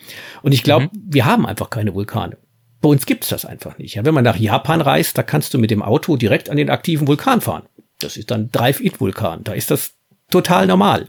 [0.43, 0.89] Und ich glaube, mhm.
[1.09, 2.37] wir haben einfach keine Vulkane.
[2.79, 3.95] Bei uns gibt's das einfach nicht.
[3.95, 6.69] Ja, wenn man nach Japan reist, da kannst du mit dem Auto direkt an den
[6.69, 7.63] aktiven Vulkan fahren.
[7.99, 9.43] Das ist dann Drive-It-Vulkan.
[9.43, 9.93] Da ist das
[10.29, 11.07] total normal.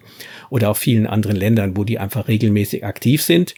[0.51, 3.55] Oder auf vielen anderen Ländern, wo die einfach regelmäßig aktiv sind.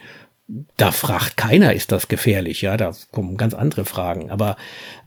[0.76, 2.62] Da fragt keiner, ist das gefährlich?
[2.62, 4.30] Ja, da kommen ganz andere Fragen.
[4.30, 4.56] Aber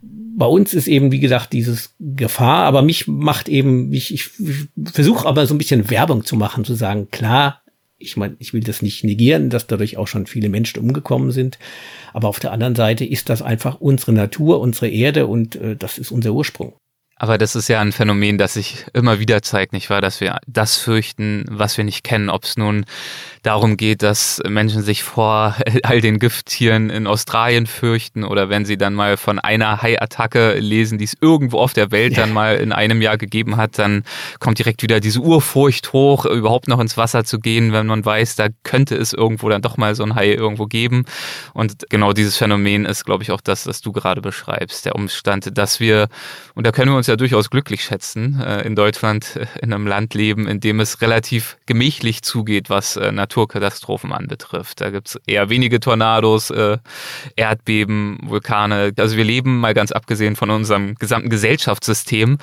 [0.01, 2.65] bei uns ist eben, wie gesagt, dieses Gefahr.
[2.65, 4.29] Aber mich macht eben, ich, ich
[4.91, 7.61] versuche aber so ein bisschen Werbung zu machen, zu sagen, klar,
[7.99, 11.59] ich meine, ich will das nicht negieren, dass dadurch auch schon viele Menschen umgekommen sind.
[12.13, 15.97] Aber auf der anderen Seite ist das einfach unsere Natur, unsere Erde und äh, das
[15.97, 16.73] ist unser Ursprung.
[17.19, 19.99] Aber das ist ja ein Phänomen, das sich immer wieder zeigt, nicht wahr?
[19.99, 22.29] Dass wir das fürchten, was wir nicht kennen.
[22.29, 22.85] Ob es nun
[23.43, 28.77] darum geht, dass Menschen sich vor all den Gifttieren in Australien fürchten oder wenn sie
[28.77, 32.71] dann mal von einer Haiattacke lesen, die es irgendwo auf der Welt dann mal in
[32.71, 34.03] einem Jahr gegeben hat, dann
[34.39, 38.37] kommt direkt wieder diese Urfurcht hoch, überhaupt noch ins Wasser zu gehen, wenn man weiß,
[38.37, 41.03] da könnte es irgendwo dann doch mal so ein Hai irgendwo geben.
[41.53, 44.85] Und genau dieses Phänomen ist, glaube ich, auch das, was du gerade beschreibst.
[44.85, 46.07] Der Umstand, dass wir,
[46.55, 49.85] und da können wir uns ja durchaus glücklich schätzen, äh, in Deutschland äh, in einem
[49.85, 54.79] Land leben, in dem es relativ gemächlich zugeht, was äh, Naturkatastrophen anbetrifft.
[54.79, 56.53] Da gibt es eher wenige Tornados,
[57.35, 58.93] Erdbeben, Vulkane.
[58.97, 62.37] Also wir leben mal ganz abgesehen von unserem gesamten Gesellschaftssystem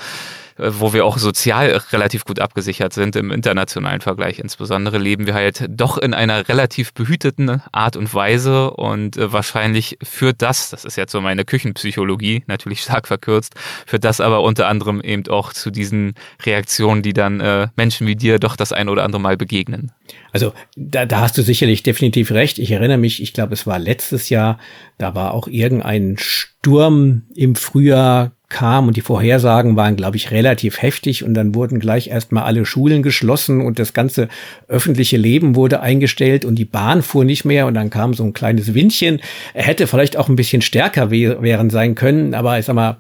[0.59, 4.39] wo wir auch sozial relativ gut abgesichert sind im internationalen Vergleich.
[4.39, 9.99] Insbesondere leben wir halt doch in einer relativ behüteten Art und Weise und äh, wahrscheinlich
[10.03, 13.55] führt das, das ist jetzt so meine Küchenpsychologie, natürlich stark verkürzt,
[13.87, 16.15] führt das aber unter anderem eben auch zu diesen
[16.45, 19.93] Reaktionen, die dann äh, Menschen wie dir doch das ein oder andere Mal begegnen.
[20.33, 22.59] Also da, da hast du sicherlich definitiv recht.
[22.59, 24.59] Ich erinnere mich, ich glaube, es war letztes Jahr,
[24.99, 30.81] da war auch irgendein Sturm im Frühjahr kam und die Vorhersagen waren, glaube ich, relativ
[30.81, 34.29] heftig und dann wurden gleich erstmal alle Schulen geschlossen und das ganze
[34.69, 38.33] öffentliche Leben wurde eingestellt und die Bahn fuhr nicht mehr und dann kam so ein
[38.33, 39.21] kleines Windchen.
[39.55, 42.97] Er hätte vielleicht auch ein bisschen stärker wären sein können, aber ich sag mal,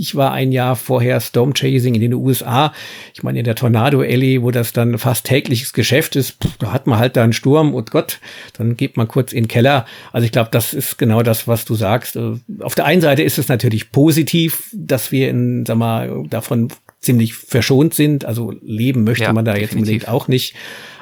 [0.00, 2.72] ich war ein Jahr vorher Storm Chasing in den USA.
[3.12, 6.86] Ich meine, in der Tornado Alley, wo das dann fast tägliches Geschäft ist, da hat
[6.86, 8.18] man halt da einen Sturm und Gott,
[8.56, 9.84] dann geht man kurz in den Keller.
[10.10, 12.16] Also ich glaube, das ist genau das, was du sagst.
[12.16, 16.68] Äh, auf der einen Seite ist es natürlich positiv, dass wir in, sag mal, davon
[17.00, 18.24] ziemlich verschont sind.
[18.24, 19.70] Also leben möchte ja, man da definitiv.
[19.70, 20.54] jetzt unbedingt auch nicht.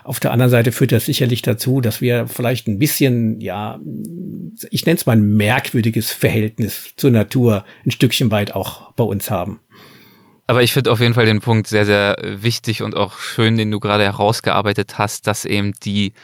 [0.04, 3.78] Auf der anderen Seite führt das sicherlich dazu, dass wir vielleicht ein bisschen, ja,
[4.70, 9.30] ich nenne es mal ein merkwürdiges Verhältnis zur Natur ein Stückchen weit auch bei uns
[9.30, 9.60] haben.
[10.46, 13.70] Aber ich finde auf jeden Fall den Punkt sehr, sehr wichtig und auch schön, den
[13.70, 16.14] du gerade herausgearbeitet hast, dass eben die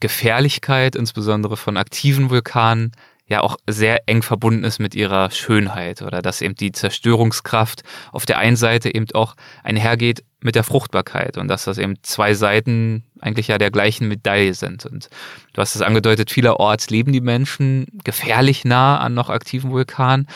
[0.00, 2.92] Gefährlichkeit, insbesondere von aktiven Vulkanen,
[3.26, 7.82] ja auch sehr eng verbunden ist mit ihrer Schönheit oder dass eben die Zerstörungskraft
[8.12, 12.34] auf der einen Seite eben auch einhergeht mit der Fruchtbarkeit und dass das eben zwei
[12.34, 14.84] Seiten eigentlich ja der gleichen Medaille sind.
[14.84, 15.08] Und
[15.54, 20.28] du hast es angedeutet, vielerorts leben die Menschen gefährlich nah an noch aktiven Vulkanen.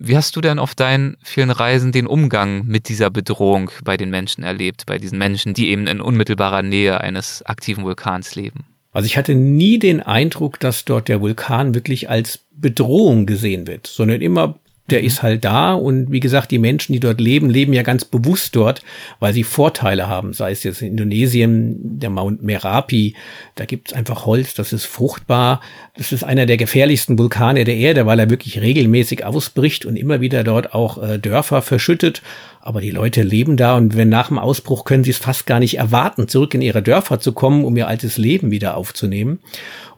[0.00, 4.08] Wie hast du denn auf deinen vielen Reisen den Umgang mit dieser Bedrohung bei den
[4.08, 8.64] Menschen erlebt, bei diesen Menschen, die eben in unmittelbarer Nähe eines aktiven Vulkans leben?
[8.94, 13.86] Also ich hatte nie den Eindruck, dass dort der Vulkan wirklich als Bedrohung gesehen wird,
[13.86, 14.54] sondern immer
[14.90, 18.04] der ist halt da und wie gesagt, die Menschen, die dort leben, leben ja ganz
[18.04, 18.82] bewusst dort,
[19.18, 23.14] weil sie Vorteile haben, sei es jetzt in Indonesien, der Mount Merapi,
[23.54, 25.62] da gibt's einfach Holz, das ist fruchtbar,
[25.96, 30.20] das ist einer der gefährlichsten Vulkane der Erde, weil er wirklich regelmäßig ausbricht und immer
[30.20, 32.20] wieder dort auch äh, Dörfer verschüttet,
[32.66, 35.60] aber die Leute leben da und wenn nach dem Ausbruch können sie es fast gar
[35.60, 39.40] nicht erwarten, zurück in ihre Dörfer zu kommen, um ihr altes Leben wieder aufzunehmen.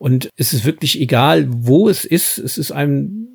[0.01, 3.29] Und es ist wirklich egal, wo es ist, es ist ein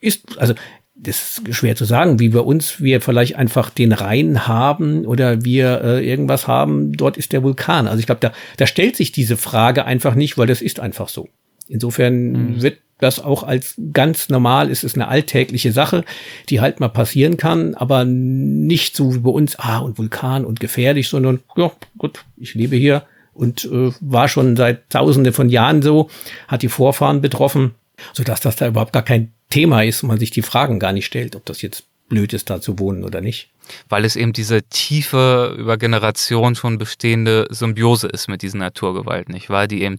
[0.00, 0.54] ist, also
[0.96, 5.44] das ist schwer zu sagen, wie bei uns wir vielleicht einfach den Rhein haben oder
[5.44, 7.86] wir äh, irgendwas haben, dort ist der Vulkan.
[7.86, 11.08] Also ich glaube, da, da stellt sich diese Frage einfach nicht, weil das ist einfach
[11.08, 11.28] so.
[11.68, 12.62] Insofern mhm.
[12.62, 16.04] wird das auch als ganz normal, es ist eine alltägliche Sache,
[16.48, 20.58] die halt mal passieren kann, aber nicht so wie bei uns, ah, und Vulkan und
[20.58, 25.82] gefährlich, sondern ja, gut, ich lebe hier und äh, war schon seit tausende von Jahren
[25.82, 26.08] so,
[26.48, 27.74] hat die Vorfahren betroffen,
[28.12, 31.06] sodass das da überhaupt gar kein Thema ist und man sich die Fragen gar nicht
[31.06, 33.50] stellt, ob das jetzt blöd ist, da zu wohnen oder nicht.
[33.88, 39.50] Weil es eben diese tiefe, über Generationen schon bestehende Symbiose ist mit diesen Naturgewalten, nicht
[39.50, 39.66] wahr?
[39.66, 39.98] Die eben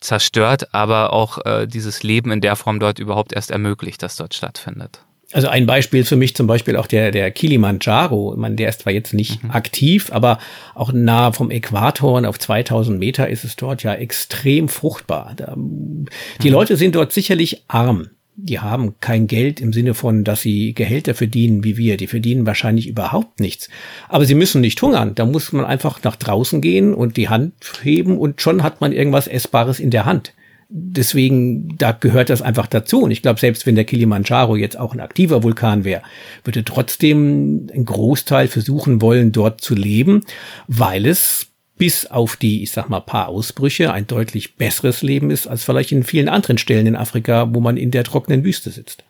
[0.00, 4.34] zerstört, aber auch äh, dieses Leben in der Form dort überhaupt erst ermöglicht, das dort
[4.34, 5.00] stattfindet.
[5.32, 8.34] Also ein Beispiel für mich zum Beispiel auch der, der Kilimanjaro.
[8.36, 9.52] Man, der ist zwar jetzt nicht mhm.
[9.52, 10.38] aktiv, aber
[10.74, 15.34] auch nah vom Äquator und auf 2000 Meter ist es dort ja extrem fruchtbar.
[15.36, 16.52] Da, die mhm.
[16.52, 18.08] Leute sind dort sicherlich arm.
[18.36, 21.96] Die haben kein Geld im Sinne von, dass sie Gehälter verdienen wie wir.
[21.96, 23.68] Die verdienen wahrscheinlich überhaupt nichts.
[24.08, 25.14] Aber sie müssen nicht hungern.
[25.14, 28.92] Da muss man einfach nach draußen gehen und die Hand heben und schon hat man
[28.92, 30.32] irgendwas Essbares in der Hand
[30.70, 33.02] deswegen, da gehört das einfach dazu.
[33.02, 36.02] Und ich glaube, selbst wenn der Kilimanjaro jetzt auch ein aktiver Vulkan wäre,
[36.44, 40.22] würde trotzdem ein Großteil versuchen wollen, dort zu leben,
[40.68, 41.48] weil es
[41.80, 45.92] bis auf die, ich sag mal, paar Ausbrüche ein deutlich besseres Leben ist als vielleicht
[45.92, 49.02] in vielen anderen Stellen in Afrika, wo man in der trockenen Wüste sitzt.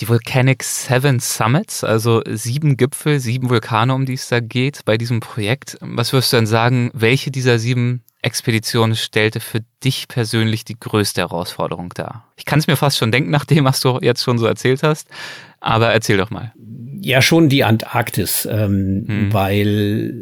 [0.00, 4.98] Die Volcanic Seven Summits, also sieben Gipfel, sieben Vulkane, um die es da geht bei
[4.98, 5.78] diesem Projekt.
[5.80, 11.22] Was wirst du denn sagen, welche dieser sieben Expedition stellte für dich persönlich die größte
[11.22, 12.26] Herausforderung dar?
[12.36, 14.82] Ich kann es mir fast schon denken, nach dem, was du jetzt schon so erzählt
[14.82, 15.08] hast,
[15.60, 16.52] aber erzähl doch mal.
[17.00, 19.32] Ja, schon die Antarktis, ähm, hm.
[19.32, 20.12] weil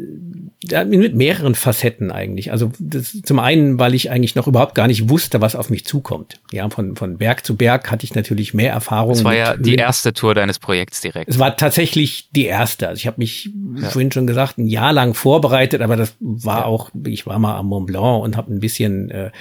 [0.61, 2.51] mit mehreren Facetten eigentlich.
[2.51, 5.85] Also das, zum einen, weil ich eigentlich noch überhaupt gar nicht wusste, was auf mich
[5.85, 6.41] zukommt.
[6.51, 9.13] Ja, von, von Berg zu Berg hatte ich natürlich mehr Erfahrung.
[9.13, 11.29] Es war ja die erste Tour deines Projekts direkt.
[11.29, 12.89] Es war tatsächlich die erste.
[12.89, 13.87] Also ich habe mich ja.
[13.87, 16.65] vorhin schon gesagt, ein Jahr lang vorbereitet, aber das war ja.
[16.65, 19.31] auch, ich war mal am Mont Blanc und habe ein bisschen äh,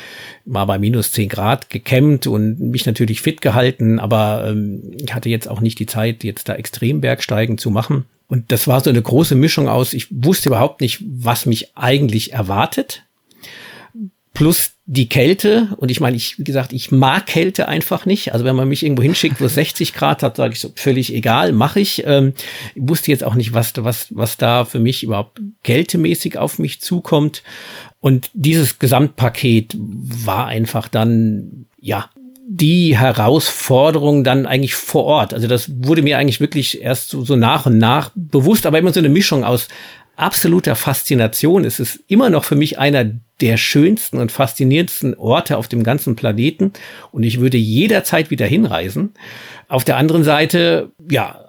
[0.45, 5.29] mal bei minus zehn Grad gekämmt und mich natürlich fit gehalten, aber ähm, ich hatte
[5.31, 8.05] jetzt auch nicht die Zeit, jetzt da Extrembergsteigen zu machen.
[8.29, 12.33] Und das war so eine große Mischung aus, ich wusste überhaupt nicht, was mich eigentlich
[12.35, 13.05] erwartet.
[14.35, 15.75] Plus die Kälte.
[15.79, 18.33] Und ich meine, ich, wie gesagt, ich mag Kälte einfach nicht.
[18.33, 21.13] Also wenn man mich irgendwo hinschickt, wo es 60 Grad hat, sage ich so, völlig
[21.13, 22.05] egal, mache ich.
[22.07, 22.35] Ähm,
[22.75, 26.81] ich wusste jetzt auch nicht, was, was, was da für mich überhaupt kältemäßig auf mich
[26.81, 27.43] zukommt.
[28.01, 32.09] Und dieses Gesamtpaket war einfach dann, ja,
[32.61, 35.35] die Herausforderung dann eigentlich vor Ort.
[35.35, 38.93] Also das wurde mir eigentlich wirklich erst so, so nach und nach bewusst, aber immer
[38.93, 39.69] so eine Mischung aus
[40.17, 41.65] absoluter Faszination.
[41.65, 46.17] Es ist immer noch für mich einer der schönsten und faszinierendsten Orte auf dem ganzen
[46.17, 46.73] Planeten
[47.13, 49.15] und ich würde jederzeit wieder hinreisen.
[49.69, 51.45] Auf der anderen Seite, ja,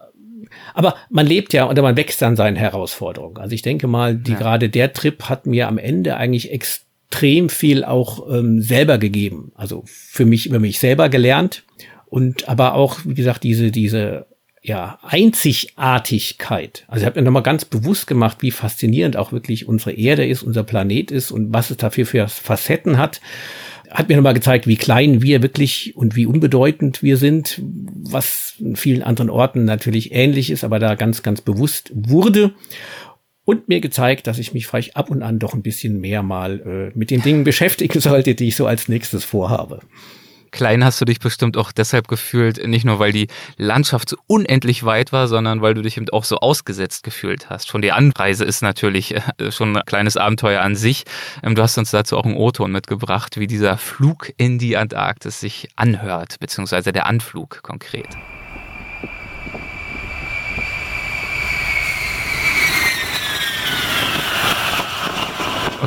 [0.75, 3.37] aber man lebt ja und man wächst an seinen Herausforderungen.
[3.37, 4.37] Also ich denke mal, die ja.
[4.37, 9.51] gerade der Trip hat mir am Ende eigentlich extrem extrem viel auch ähm, selber gegeben.
[9.55, 11.63] Also für mich über mich selber gelernt
[12.05, 14.27] und aber auch, wie gesagt, diese, diese
[14.61, 16.85] ja, Einzigartigkeit.
[16.87, 20.43] Also ich habe mir nochmal ganz bewusst gemacht, wie faszinierend auch wirklich unsere Erde ist,
[20.43, 23.21] unser Planet ist und was es dafür für Facetten hat.
[23.89, 28.75] Hat mir nochmal gezeigt, wie klein wir wirklich und wie unbedeutend wir sind, was in
[28.75, 32.53] vielen anderen Orten natürlich ähnlich ist, aber da ganz, ganz bewusst wurde
[33.45, 36.91] und mir gezeigt, dass ich mich vielleicht ab und an doch ein bisschen mehr mal
[36.93, 39.79] äh, mit den Dingen beschäftigen sollte, die ich so als nächstes vorhabe.
[40.51, 44.83] Klein hast du dich bestimmt auch deshalb gefühlt, nicht nur weil die Landschaft so unendlich
[44.83, 47.67] weit war, sondern weil du dich eben auch so ausgesetzt gefühlt hast.
[47.67, 51.03] Schon die Anreise ist natürlich äh, schon ein kleines Abenteuer an sich.
[51.43, 55.39] Ähm, du hast uns dazu auch einen O-Ton mitgebracht, wie dieser Flug in die Antarktis
[55.39, 58.07] sich anhört, beziehungsweise der Anflug konkret.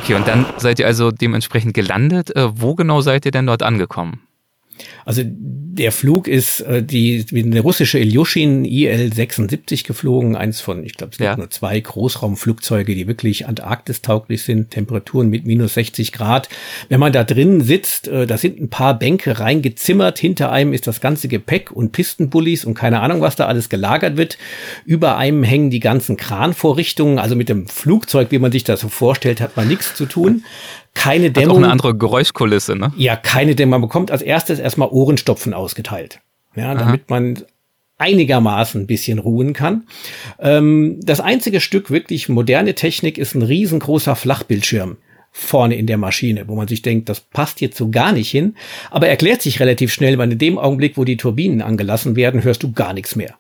[0.03, 2.35] Okay, und dann seid ihr also dementsprechend gelandet.
[2.35, 4.21] Äh, wo genau seid ihr denn dort angekommen?
[5.05, 11.13] Also der Flug ist äh, die, eine russische Ilyushin IL-76 geflogen, eins von, ich glaube,
[11.13, 11.37] es gibt ja.
[11.37, 16.49] nur zwei Großraumflugzeuge, die wirklich Antarktis-tauglich sind, Temperaturen mit minus 60 Grad.
[16.89, 20.87] Wenn man da drin sitzt, äh, da sind ein paar Bänke reingezimmert, hinter einem ist
[20.87, 24.37] das ganze Gepäck und Pistenbullis und keine Ahnung, was da alles gelagert wird.
[24.85, 28.89] Über einem hängen die ganzen Kranvorrichtungen, also mit dem Flugzeug, wie man sich das so
[28.89, 30.45] vorstellt, hat man nichts zu tun
[30.95, 31.51] keine Dämmung.
[31.51, 32.93] Hat auch eine andere Geräuschkulisse, ne?
[32.97, 33.71] Ja, keine Dämmung.
[33.73, 36.21] Man bekommt als erstes erstmal Ohrenstopfen ausgeteilt.
[36.55, 37.07] Ja, damit Aha.
[37.09, 37.45] man
[37.99, 39.85] einigermaßen ein bisschen ruhen kann.
[40.39, 44.97] Ähm, das einzige Stück wirklich moderne Technik ist ein riesengroßer Flachbildschirm
[45.33, 48.55] vorne in der Maschine, wo man sich denkt, das passt jetzt so gar nicht hin,
[48.91, 52.63] aber erklärt sich relativ schnell, weil in dem Augenblick, wo die Turbinen angelassen werden, hörst
[52.63, 53.35] du gar nichts mehr.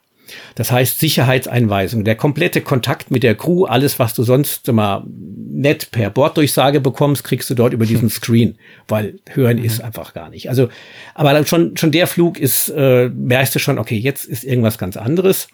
[0.54, 5.90] Das heißt Sicherheitseinweisung, der komplette Kontakt mit der Crew, alles, was du sonst immer nett
[5.90, 8.56] per Borddurchsage bekommst, kriegst du dort über diesen Screen,
[8.88, 9.64] weil hören mhm.
[9.64, 10.48] ist einfach gar nicht.
[10.48, 10.68] Also,
[11.14, 14.96] aber schon, schon der Flug ist, äh, merkst du schon, okay, jetzt ist irgendwas ganz
[14.96, 15.48] anderes.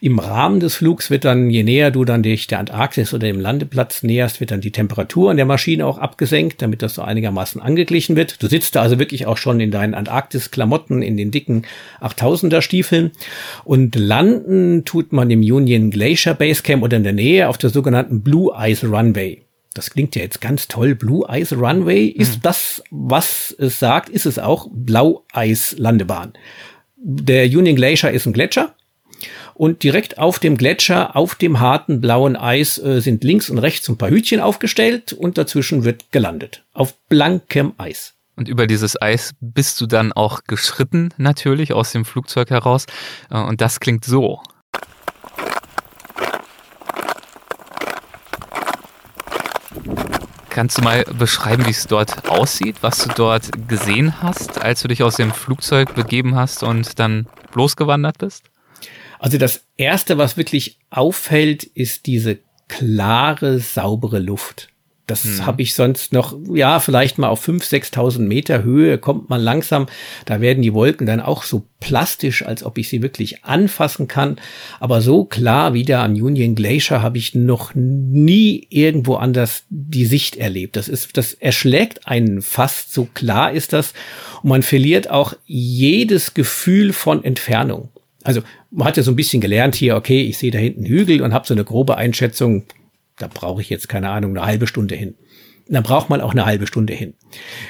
[0.00, 3.38] Im Rahmen des Flugs wird dann, je näher du dann dich der Antarktis oder dem
[3.38, 7.62] Landeplatz näherst, wird dann die Temperatur an der Maschine auch abgesenkt, damit das so einigermaßen
[7.62, 8.42] angeglichen wird.
[8.42, 11.62] Du sitzt da also wirklich auch schon in deinen Antarktis-Klamotten, in den dicken
[12.00, 13.12] 8000er Stiefeln
[13.64, 18.22] und landen tut man im Union Glacier Basecamp oder in der Nähe auf der sogenannten
[18.22, 19.42] Blue Ice Runway.
[19.74, 20.94] Das klingt ja jetzt ganz toll.
[20.94, 22.40] Blue Ice Runway ist hm.
[22.42, 26.32] das, was es sagt, ist es auch Blau-Eis Landebahn.
[26.96, 28.74] Der Union Glacier ist ein Gletscher
[29.54, 33.88] Und direkt auf dem Gletscher, auf dem harten blauen Eis, äh, sind links und rechts
[33.88, 36.64] ein paar Hütchen aufgestellt und dazwischen wird gelandet.
[36.72, 38.14] Auf blankem Eis.
[38.34, 42.86] Und über dieses Eis bist du dann auch geschritten, natürlich, aus dem Flugzeug heraus.
[43.30, 44.40] Äh, und das klingt so.
[50.48, 54.88] Kannst du mal beschreiben, wie es dort aussieht, was du dort gesehen hast, als du
[54.88, 58.51] dich aus dem Flugzeug begeben hast und dann losgewandert bist?
[59.22, 64.68] Also das Erste, was wirklich auffällt, ist diese klare, saubere Luft.
[65.06, 65.46] Das hm.
[65.46, 69.86] habe ich sonst noch, ja, vielleicht mal auf 5.000, 6.000 Meter Höhe kommt man langsam.
[70.24, 74.40] Da werden die Wolken dann auch so plastisch, als ob ich sie wirklich anfassen kann.
[74.80, 80.06] Aber so klar wie da an Union Glacier habe ich noch nie irgendwo anders die
[80.06, 80.74] Sicht erlebt.
[80.74, 83.92] Das ist, das erschlägt einen fast, so klar ist das.
[84.42, 87.88] Und man verliert auch jedes Gefühl von Entfernung.
[88.24, 88.42] Also
[88.72, 91.32] man hat ja so ein bisschen gelernt hier, okay, ich sehe da hinten Hügel und
[91.32, 92.64] habe so eine grobe Einschätzung,
[93.18, 95.14] da brauche ich jetzt keine Ahnung, eine halbe Stunde hin.
[95.68, 97.14] Da braucht man auch eine halbe Stunde hin.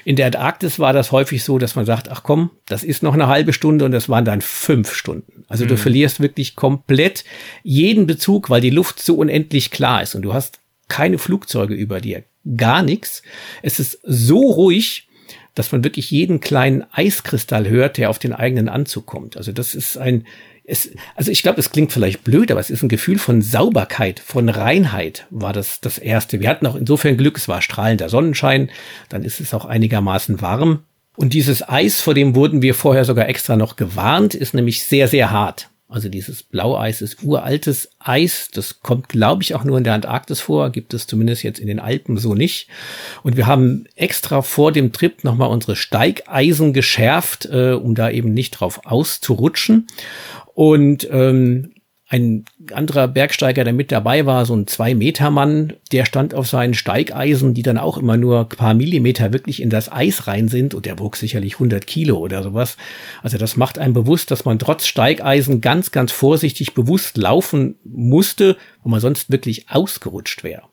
[0.05, 3.15] In der Antarktis war das häufig so, dass man sagt, ach komm, das ist noch
[3.15, 5.45] eine halbe Stunde und das waren dann fünf Stunden.
[5.47, 5.69] Also mhm.
[5.69, 7.25] du verlierst wirklich komplett
[7.63, 12.01] jeden Bezug, weil die Luft so unendlich klar ist und du hast keine Flugzeuge über
[12.01, 12.25] dir,
[12.57, 13.23] gar nichts.
[13.63, 15.09] Es ist so ruhig,
[15.55, 19.37] dass man wirklich jeden kleinen Eiskristall hört, der auf den eigenen Anzug kommt.
[19.37, 20.27] Also das ist ein
[20.65, 24.21] es, also ich glaube, es klingt vielleicht blöd, aber es ist ein Gefühl von Sauberkeit,
[24.21, 26.41] von Reinheit war das das erste.
[26.41, 28.71] Wir hatten auch insofern Glück, es war strahlender Sonnenschein,
[29.09, 30.81] dann ist es auch einigermaßen warm.
[31.17, 35.09] Und dieses Eis, vor dem wurden wir vorher sogar extra noch gewarnt, ist nämlich sehr,
[35.09, 35.69] sehr hart.
[35.93, 38.49] Also dieses Blaueis ist uraltes Eis.
[38.51, 40.71] Das kommt, glaube ich, auch nur in der Antarktis vor.
[40.71, 42.69] Gibt es zumindest jetzt in den Alpen so nicht.
[43.23, 48.33] Und wir haben extra vor dem Trip nochmal unsere Steigeisen geschärft, äh, um da eben
[48.33, 49.87] nicht drauf auszurutschen.
[50.55, 51.73] Und ähm,
[52.13, 52.45] ein
[52.75, 57.63] anderer Bergsteiger, der mit dabei war, so ein Zwei-Meter-Mann, der stand auf seinen Steigeisen, die
[57.63, 60.99] dann auch immer nur ein paar Millimeter wirklich in das Eis rein sind und der
[60.99, 62.77] wog sicherlich 100 Kilo oder sowas.
[63.23, 68.59] Also das macht einem bewusst, dass man trotz Steigeisen ganz, ganz vorsichtig bewusst laufen musste,
[68.83, 70.65] wo man sonst wirklich ausgerutscht wäre.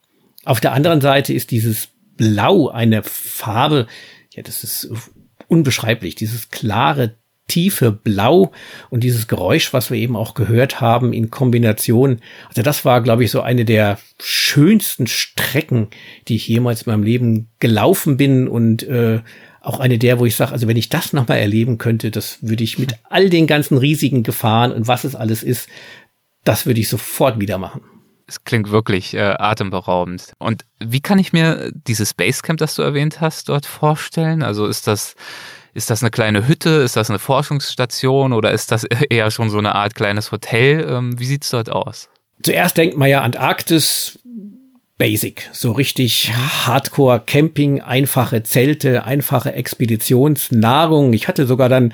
[0.43, 3.87] Auf der anderen Seite ist dieses Blau eine Farbe,
[4.33, 4.91] ja, das ist
[5.47, 7.15] unbeschreiblich, dieses klare,
[7.49, 8.53] tiefe Blau
[8.89, 12.19] und dieses Geräusch, was wir eben auch gehört haben in Kombination.
[12.47, 15.89] Also das war, glaube ich, so eine der schönsten Strecken,
[16.29, 19.19] die ich jemals in meinem Leben gelaufen bin und äh,
[19.61, 22.63] auch eine der, wo ich sage, also wenn ich das nochmal erleben könnte, das würde
[22.63, 25.67] ich mit all den ganzen riesigen Gefahren und was es alles ist,
[26.45, 27.81] das würde ich sofort wieder machen.
[28.25, 30.33] Es klingt wirklich äh, atemberaubend.
[30.37, 34.43] Und wie kann ich mir dieses Basecamp, das du erwähnt hast, dort vorstellen?
[34.43, 35.15] Also ist das
[35.79, 36.69] ist das eine kleine Hütte?
[36.69, 40.85] Ist das eine Forschungsstation oder ist das eher schon so eine Art kleines Hotel?
[40.87, 42.09] Ähm, wie sieht's dort aus?
[42.43, 44.19] Zuerst denkt man ja Antarktis
[44.97, 51.13] Basic, so richtig Hardcore Camping, einfache Zelte, einfache Expeditionsnahrung.
[51.13, 51.93] Ich hatte sogar dann,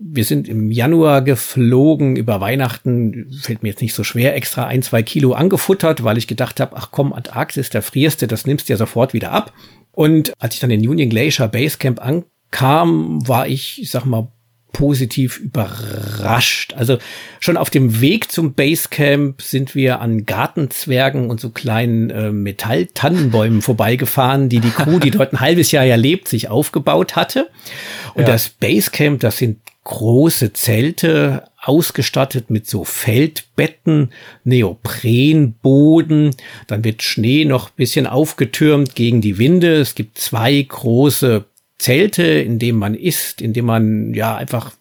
[0.00, 4.82] wir sind im Januar geflogen, über Weihnachten, fällt mir jetzt nicht so schwer, extra ein,
[4.82, 8.72] zwei Kilo angefuttert, weil ich gedacht habe, ach komm, Antarktis, der frierste, das nimmst du
[8.72, 9.52] ja sofort wieder ab.
[9.92, 14.28] Und als ich dann den Union Glacier Basecamp an kam, war ich, ich sag mal,
[14.72, 16.74] positiv überrascht.
[16.74, 16.98] Also
[17.40, 23.62] schon auf dem Weg zum Basecamp sind wir an Gartenzwergen und so kleinen äh, Metalltannenbäumen
[23.62, 27.50] vorbeigefahren, die die Crew, die dort ein halbes Jahr ja lebt, sich aufgebaut hatte.
[28.14, 28.28] Und ja.
[28.28, 34.10] das Basecamp, das sind große Zelte, ausgestattet mit so Feldbetten,
[34.44, 36.34] Neoprenboden,
[36.66, 39.76] dann wird Schnee noch bisschen aufgetürmt gegen die Winde.
[39.76, 41.44] Es gibt zwei große
[41.80, 44.72] Zelte, in dem man isst, in dem man ja einfach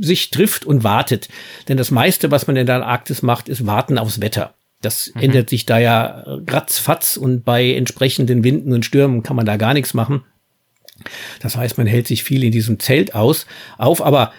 [0.00, 1.28] sich trifft und wartet.
[1.66, 4.54] Denn das meiste, was man in der Arktis macht, ist warten aufs Wetter.
[4.80, 5.22] Das mhm.
[5.22, 9.74] ändert sich da ja ratzfatz und bei entsprechenden Winden und Stürmen kann man da gar
[9.74, 10.22] nichts machen.
[11.40, 14.32] Das heißt, man hält sich viel in diesem Zelt aus, auf, aber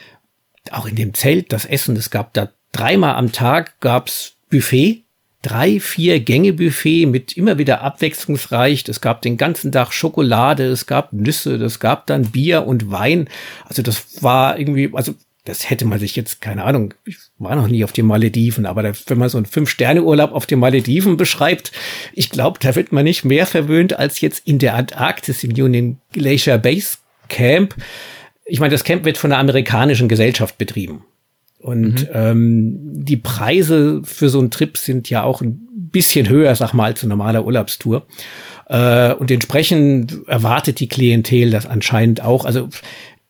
[0.72, 5.04] auch in dem Zelt, das Essen, es gab da dreimal am Tag gab's Buffet
[5.42, 8.84] drei, vier Gänge Buffet mit immer wieder abwechslungsreich.
[8.88, 13.30] Es gab den ganzen Tag Schokolade, es gab Nüsse, es gab dann Bier und Wein.
[13.66, 15.14] Also das war irgendwie, also
[15.46, 18.84] das hätte man sich jetzt, keine Ahnung, ich war noch nie auf den Malediven, aber
[18.84, 21.72] wenn man so einen Fünf-Sterne-Urlaub auf den Malediven beschreibt,
[22.14, 25.98] ich glaube, da wird man nicht mehr verwöhnt als jetzt in der Antarktis im Union
[26.12, 26.98] Glacier Base
[27.30, 27.76] Camp.
[28.46, 31.04] Ich meine, das Camp wird von einer amerikanischen Gesellschaft betrieben.
[31.60, 32.10] Und mhm.
[32.14, 36.86] ähm, die Preise für so einen Trip sind ja auch ein bisschen höher, sag mal,
[36.86, 38.06] als eine normale Urlaubstour.
[38.68, 42.46] Äh, und entsprechend erwartet die Klientel das anscheinend auch.
[42.46, 42.70] Also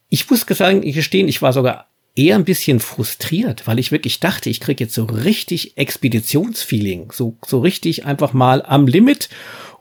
[0.09, 4.19] ich muss sagen, ich gestehen, ich war sogar eher ein bisschen frustriert, weil ich wirklich
[4.19, 9.30] dachte, ich kriege jetzt so richtig Expeditionsfeeling, so, so richtig einfach mal am Limit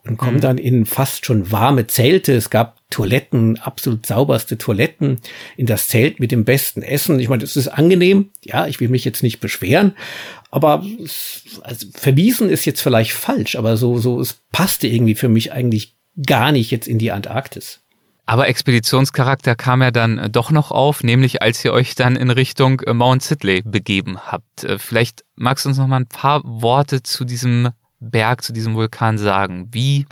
[0.09, 0.41] und komme mhm.
[0.41, 2.35] dann in fast schon warme Zelte.
[2.35, 5.21] Es gab Toiletten, absolut sauberste Toiletten
[5.57, 7.21] in das Zelt mit dem besten Essen.
[7.21, 8.31] Ich meine, das ist angenehm.
[8.43, 9.95] Ja, ich will mich jetzt nicht beschweren,
[10.51, 10.85] aber
[11.63, 15.95] also verwiesen ist jetzt vielleicht falsch, aber so, so, es passte irgendwie für mich eigentlich
[16.27, 17.81] gar nicht jetzt in die Antarktis.
[18.29, 22.31] Aber Expeditionscharakter kam ja dann äh, doch noch auf, nämlich als ihr euch dann in
[22.31, 24.65] Richtung äh, Mount Sidley begeben habt.
[24.65, 27.71] Äh, vielleicht magst du uns noch mal ein paar Worte zu diesem
[28.01, 29.69] Berg, zu diesem Vulkan sagen.
[29.73, 30.07] Wie,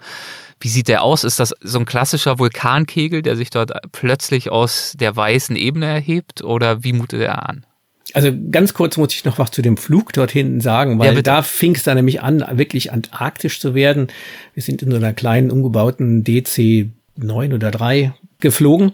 [0.60, 1.24] wie sieht der aus?
[1.24, 6.42] Ist das so ein klassischer Vulkankegel, der sich dort plötzlich aus der weißen Ebene erhebt
[6.42, 7.66] oder wie mutet er an?
[8.14, 11.22] Also ganz kurz muss ich noch was zu dem Flug dort hinten sagen, weil ja,
[11.22, 14.08] da fing es dann nämlich an, wirklich antarktisch zu werden.
[14.54, 18.92] Wir sind in so einer kleinen umgebauten DC neun oder drei geflogen.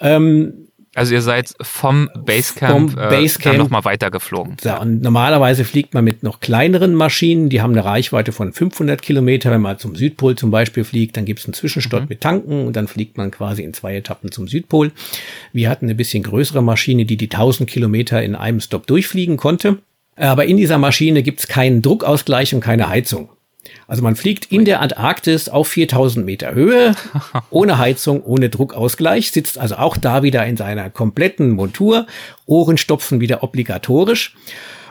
[0.00, 0.67] Ähm,
[0.98, 4.56] also ihr seid vom Basecamp, vom Basecamp äh, nochmal weiter geflogen.
[4.62, 9.00] Ja, und normalerweise fliegt man mit noch kleineren Maschinen, die haben eine Reichweite von 500
[9.00, 9.50] Kilometer.
[9.50, 12.08] Wenn man zum Südpol zum Beispiel fliegt, dann gibt es einen Zwischenstopp mhm.
[12.08, 14.90] mit Tanken und dann fliegt man quasi in zwei Etappen zum Südpol.
[15.52, 19.78] Wir hatten eine bisschen größere Maschine, die die 1000 Kilometer in einem Stop durchfliegen konnte.
[20.16, 23.28] Aber in dieser Maschine gibt es keinen Druckausgleich und keine Heizung.
[23.86, 26.94] Also man fliegt in der Antarktis auf 4000 Meter Höhe,
[27.50, 32.06] ohne Heizung, ohne Druckausgleich, sitzt also auch da wieder in seiner kompletten Montur,
[32.46, 34.34] Ohrenstopfen wieder obligatorisch.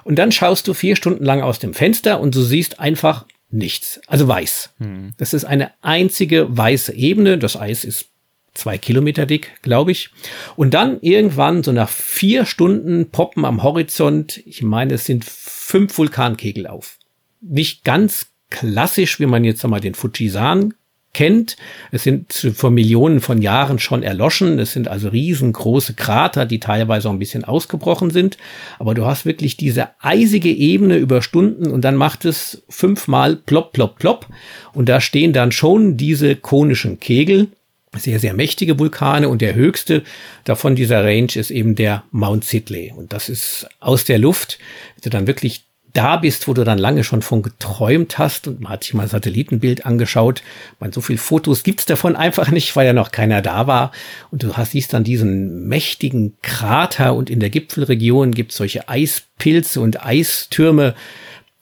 [0.03, 3.99] Und dann schaust du vier Stunden lang aus dem Fenster und du siehst einfach nichts.
[4.07, 4.71] Also weiß.
[4.79, 5.13] Hm.
[5.17, 7.37] Das ist eine einzige weiße Ebene.
[7.37, 8.07] Das Eis ist
[8.53, 10.09] zwei Kilometer dick, glaube ich.
[10.55, 15.97] Und dann irgendwann, so nach vier Stunden, poppen am Horizont, ich meine, es sind fünf
[15.97, 16.97] Vulkankegel auf.
[17.41, 20.73] Nicht ganz klassisch, wie man jetzt einmal den Fujisan
[21.17, 21.57] kennt.
[21.91, 24.59] Es sind vor Millionen von Jahren schon erloschen.
[24.59, 28.37] Es sind also riesengroße Krater, die teilweise auch ein bisschen ausgebrochen sind.
[28.77, 33.73] Aber du hast wirklich diese eisige Ebene über Stunden und dann macht es fünfmal plopp,
[33.73, 34.27] plopp, plopp.
[34.73, 37.47] Und da stehen dann schon diese konischen Kegel.
[37.95, 40.03] Sehr, sehr mächtige Vulkane und der höchste
[40.43, 42.93] davon dieser Range ist eben der Mount Sidley.
[42.95, 44.59] Und das ist aus der Luft,
[45.01, 45.66] du dann wirklich
[45.97, 49.03] da bist, wo du dann lange schon von geträumt hast und man hat sich mal
[49.03, 50.43] ein Satellitenbild angeschaut.
[50.79, 53.91] Man, so viele Fotos gibt's davon einfach nicht, weil ja noch keiner da war.
[54.29, 59.81] Und du hast, siehst dann diesen mächtigen Krater und in der Gipfelregion gibt's solche Eispilze
[59.81, 60.93] und Eistürme.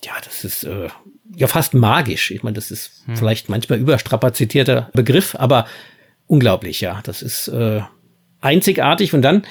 [0.04, 0.90] Ja, das ist äh,
[1.34, 2.32] ja fast magisch.
[2.32, 3.16] Ich meine, das ist hm.
[3.16, 5.66] vielleicht manchmal überstrapazitierter Begriff, aber
[6.28, 7.00] unglaublich, ja.
[7.04, 7.80] Das ist äh,
[8.42, 9.14] einzigartig.
[9.14, 9.44] Und dann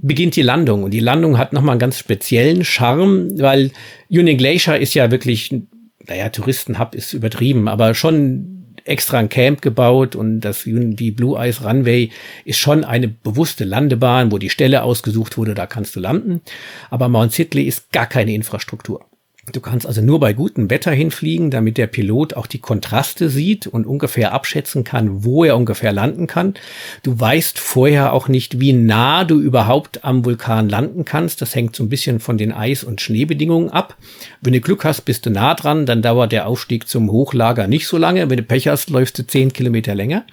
[0.00, 0.84] beginnt die Landung.
[0.84, 3.70] Und die Landung hat nochmal einen ganz speziellen Charme, weil
[4.08, 5.54] Union Glacier ist ja wirklich,
[6.06, 11.62] naja, Touristenhub ist übertrieben, aber schon extra ein Camp gebaut und das, die Blue Ice
[11.62, 12.10] Runway
[12.44, 16.40] ist schon eine bewusste Landebahn, wo die Stelle ausgesucht wurde, da kannst du landen.
[16.90, 19.04] Aber Mount Sidley ist gar keine Infrastruktur.
[19.52, 23.66] Du kannst also nur bei gutem Wetter hinfliegen, damit der Pilot auch die Kontraste sieht
[23.66, 26.54] und ungefähr abschätzen kann, wo er ungefähr landen kann.
[27.02, 31.40] Du weißt vorher auch nicht, wie nah du überhaupt am Vulkan landen kannst.
[31.42, 33.96] Das hängt so ein bisschen von den Eis- und Schneebedingungen ab.
[34.40, 37.86] Wenn du Glück hast, bist du nah dran, dann dauert der Aufstieg zum Hochlager nicht
[37.86, 38.28] so lange.
[38.30, 40.24] Wenn du Pech hast, läufst du zehn Kilometer länger.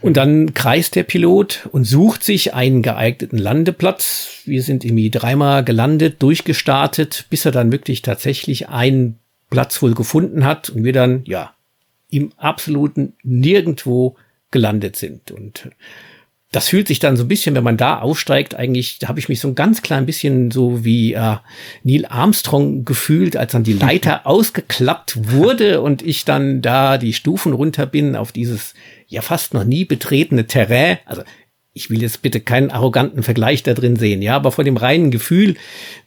[0.00, 4.42] Und dann kreist der Pilot und sucht sich einen geeigneten Landeplatz.
[4.44, 9.18] Wir sind irgendwie dreimal gelandet, durchgestartet, bis er dann wirklich tatsächlich einen
[9.50, 11.54] Platz wohl gefunden hat und wir dann, ja,
[12.10, 14.16] im absoluten Nirgendwo
[14.50, 15.30] gelandet sind.
[15.30, 15.70] Und
[16.54, 19.28] das fühlt sich dann so ein bisschen, wenn man da aufsteigt, eigentlich, da habe ich
[19.28, 21.36] mich so ein ganz klein bisschen so wie äh,
[21.82, 27.52] Neil Armstrong gefühlt, als dann die Leiter ausgeklappt wurde und ich dann da die Stufen
[27.52, 28.74] runter bin auf dieses
[29.06, 30.98] ja fast noch nie betretene Terrain.
[31.06, 31.22] Also
[31.72, 35.10] ich will jetzt bitte keinen arroganten Vergleich da drin sehen, ja, aber vor dem reinen
[35.10, 35.56] Gefühl,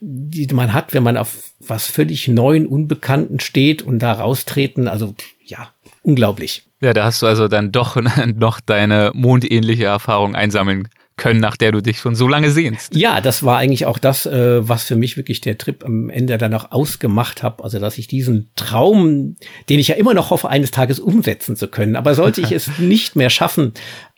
[0.00, 5.14] die man hat, wenn man auf was völlig neuen, unbekannten steht und da raustreten, also
[5.44, 5.70] ja,
[6.02, 6.64] unglaublich.
[6.80, 7.96] Ja, da hast du also dann doch
[8.34, 10.88] noch deine mondähnliche Erfahrung einsammeln
[11.18, 12.94] können, nach der du dich schon so lange sehnst.
[12.94, 16.38] Ja, das war eigentlich auch das, äh, was für mich wirklich der Trip am Ende
[16.38, 17.62] dann auch ausgemacht hat.
[17.62, 19.36] Also, dass ich diesen Traum,
[19.68, 22.78] den ich ja immer noch hoffe, eines Tages umsetzen zu können, aber sollte ich es
[22.78, 23.74] nicht mehr schaffen,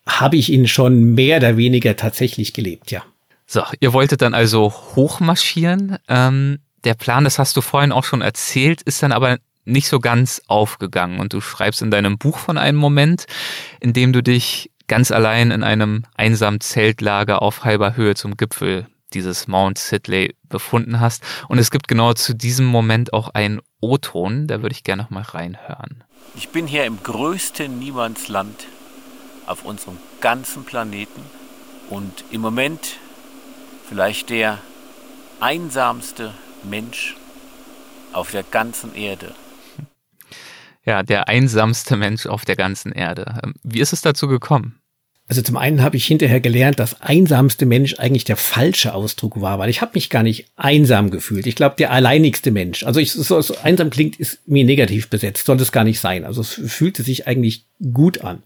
[0.07, 3.03] habe ich ihn schon mehr oder weniger tatsächlich gelebt, ja.
[3.47, 5.97] So, ihr wolltet dann also hochmarschieren.
[6.09, 10.01] Ähm, der Plan, das hast du vorhin auch schon erzählt, ist dann aber nicht so
[10.01, 11.21] ganz aufgegangen.
[11.21, 13.27] Und du schreibst in deinem Buch von einem Moment,
[13.81, 18.89] in dem du dich ganz allein in einem einsamen Zeltlager auf halber Höhe zum Gipfel
[19.15, 21.23] dieses Mount Sidley befunden hast.
[21.49, 25.11] Und es gibt genau zu diesem Moment auch einen O-Ton, da würde ich gerne noch
[25.11, 26.03] mal reinhören.
[26.35, 28.67] Ich bin hier im größten Niemandsland
[29.47, 31.23] auf unserem ganzen Planeten
[31.89, 32.97] und im Moment
[33.89, 34.59] vielleicht der
[35.39, 36.35] einsamste
[36.65, 37.17] Mensch
[38.13, 39.37] auf der ganzen Erde.
[40.85, 43.39] Ja, der einsamste Mensch auf der ganzen Erde.
[43.45, 44.80] Ähm, wie ist es dazu gekommen?
[45.31, 49.61] Also zum einen habe ich hinterher gelernt, dass einsamste Mensch eigentlich der falsche Ausdruck war,
[49.61, 51.47] weil ich habe mich gar nicht einsam gefühlt.
[51.47, 52.83] Ich glaube, der alleinigste Mensch.
[52.83, 56.25] Also ich, so, so einsam klingt, ist mir negativ besetzt, sollte es gar nicht sein.
[56.25, 58.43] Also es fühlte sich eigentlich gut an.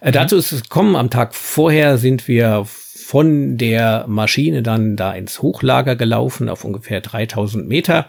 [0.00, 0.12] Äh, mhm.
[0.12, 5.42] dazu ist es gekommen, am Tag vorher sind wir von der Maschine dann da ins
[5.42, 8.06] Hochlager gelaufen auf ungefähr 3000 Meter.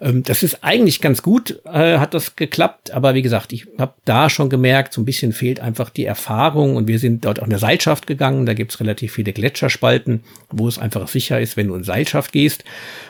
[0.00, 2.92] Ähm, das ist eigentlich ganz gut, äh, hat das geklappt.
[2.92, 6.76] Aber wie gesagt, ich habe da schon gemerkt, so ein bisschen fehlt einfach die Erfahrung.
[6.76, 8.46] Und wir sind dort auch in der Seilschaft gegangen.
[8.46, 12.64] Da gibt's relativ viele Gletscherspalten, wo es einfach sicher ist, wenn du in Seilschaft gehst.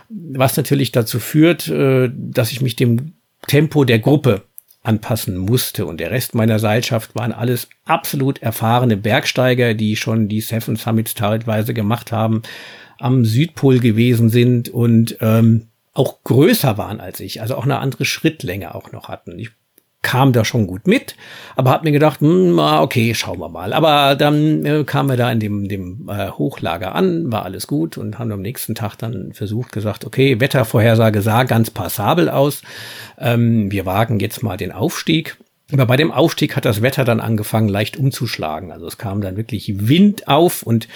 [0.09, 3.15] Was natürlich dazu führt, äh, dass ich mich dem
[3.47, 4.43] Tempo der Gruppe
[4.85, 5.87] anpassen musste.
[5.87, 11.15] Und der Rest meiner Seilschaft waren alles absolut erfahrene Bergsteiger, die schon die Seven Summits
[11.15, 12.43] teilweise gemacht haben,
[12.99, 18.05] am Südpol gewesen sind und ähm, auch größer waren als ich, also auch eine andere
[18.05, 19.39] Schrittlänge auch noch hatten.
[19.39, 19.51] Ich
[20.05, 21.17] kam da schon gut mit,
[21.57, 23.73] aber habe mir gedacht, hm, okay, schauen wir mal.
[23.73, 27.97] Aber dann äh, kamen wir da in dem, dem äh, Hochlager an, war alles gut
[27.97, 32.63] und haben am nächsten Tag dann versucht, gesagt, okay, Wettervorhersage sah ganz passabel aus.
[33.19, 35.39] Ähm, wir wagen jetzt mal den Aufstieg.
[35.73, 38.71] Aber bei dem Aufstieg hat das Wetter dann angefangen, leicht umzuschlagen.
[38.71, 40.87] Also es kam dann wirklich Wind auf und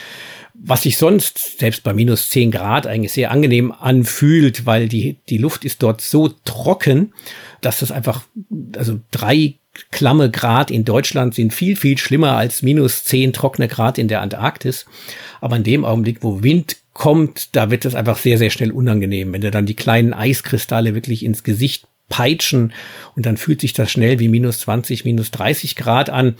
[0.61, 5.39] was sich sonst selbst bei minus zehn Grad eigentlich sehr angenehm anfühlt, weil die, die
[5.39, 7.13] Luft ist dort so trocken,
[7.61, 8.25] dass das einfach,
[8.77, 9.55] also drei
[9.93, 14.21] klamme Grad in Deutschland sind viel, viel schlimmer als minus zehn trockene Grad in der
[14.21, 14.87] Antarktis.
[15.41, 19.33] Aber in dem Augenblick, wo Wind kommt, da wird es einfach sehr, sehr schnell unangenehm,
[19.33, 22.73] wenn du dann die kleinen Eiskristalle wirklich ins Gesicht peitschen
[23.17, 26.37] und dann fühlt sich das schnell wie minus 20, minus 30 Grad an.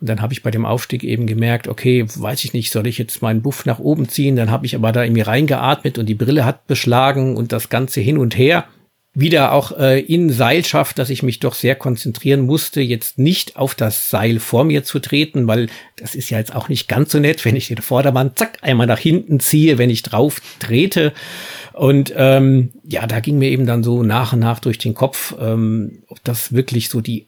[0.00, 2.98] Und dann habe ich bei dem Aufstieg eben gemerkt, okay, weiß ich nicht, soll ich
[2.98, 4.36] jetzt meinen Buff nach oben ziehen?
[4.36, 8.00] Dann habe ich aber da irgendwie reingeatmet und die Brille hat beschlagen und das Ganze
[8.00, 8.66] hin und her
[9.14, 13.76] wieder auch äh, in Seilschaft, dass ich mich doch sehr konzentrieren musste, jetzt nicht auf
[13.76, 17.20] das Seil vor mir zu treten, weil das ist ja jetzt auch nicht ganz so
[17.20, 21.12] nett, wenn ich den Vordermann zack einmal nach hinten ziehe, wenn ich drauf trete.
[21.74, 25.34] Und ähm, ja, da ging mir eben dann so nach und nach durch den Kopf,
[25.40, 27.26] ähm, ob das wirklich so die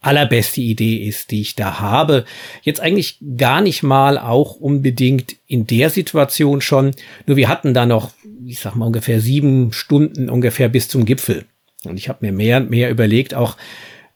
[0.00, 2.24] allerbeste Idee ist, die ich da habe.
[2.62, 6.92] Jetzt eigentlich gar nicht mal auch unbedingt in der Situation schon.
[7.26, 8.12] Nur wir hatten da noch,
[8.44, 11.44] ich sag mal, ungefähr sieben Stunden ungefähr bis zum Gipfel.
[11.84, 13.56] Und ich habe mir mehr und mehr überlegt, auch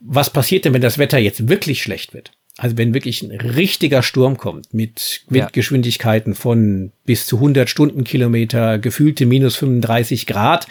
[0.00, 2.32] was passiert denn, wenn das Wetter jetzt wirklich schlecht wird?
[2.58, 9.26] Also wenn wirklich ein richtiger Sturm kommt mit Windgeschwindigkeiten von bis zu 100 Stundenkilometer, gefühlte
[9.26, 10.66] minus 35 Grad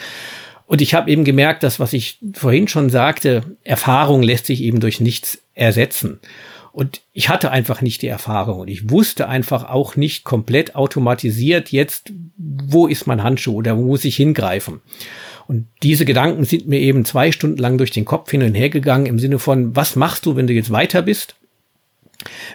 [0.67, 4.79] und ich habe eben gemerkt, dass was ich vorhin schon sagte, Erfahrung lässt sich eben
[4.79, 6.19] durch nichts ersetzen.
[6.71, 11.71] Und ich hatte einfach nicht die Erfahrung und ich wusste einfach auch nicht komplett automatisiert
[11.71, 14.81] jetzt, wo ist mein Handschuh oder wo muss ich hingreifen.
[15.47, 18.69] Und diese Gedanken sind mir eben zwei Stunden lang durch den Kopf hin und her
[18.69, 21.36] gegangen im Sinne von, was machst du, wenn du jetzt weiter bist?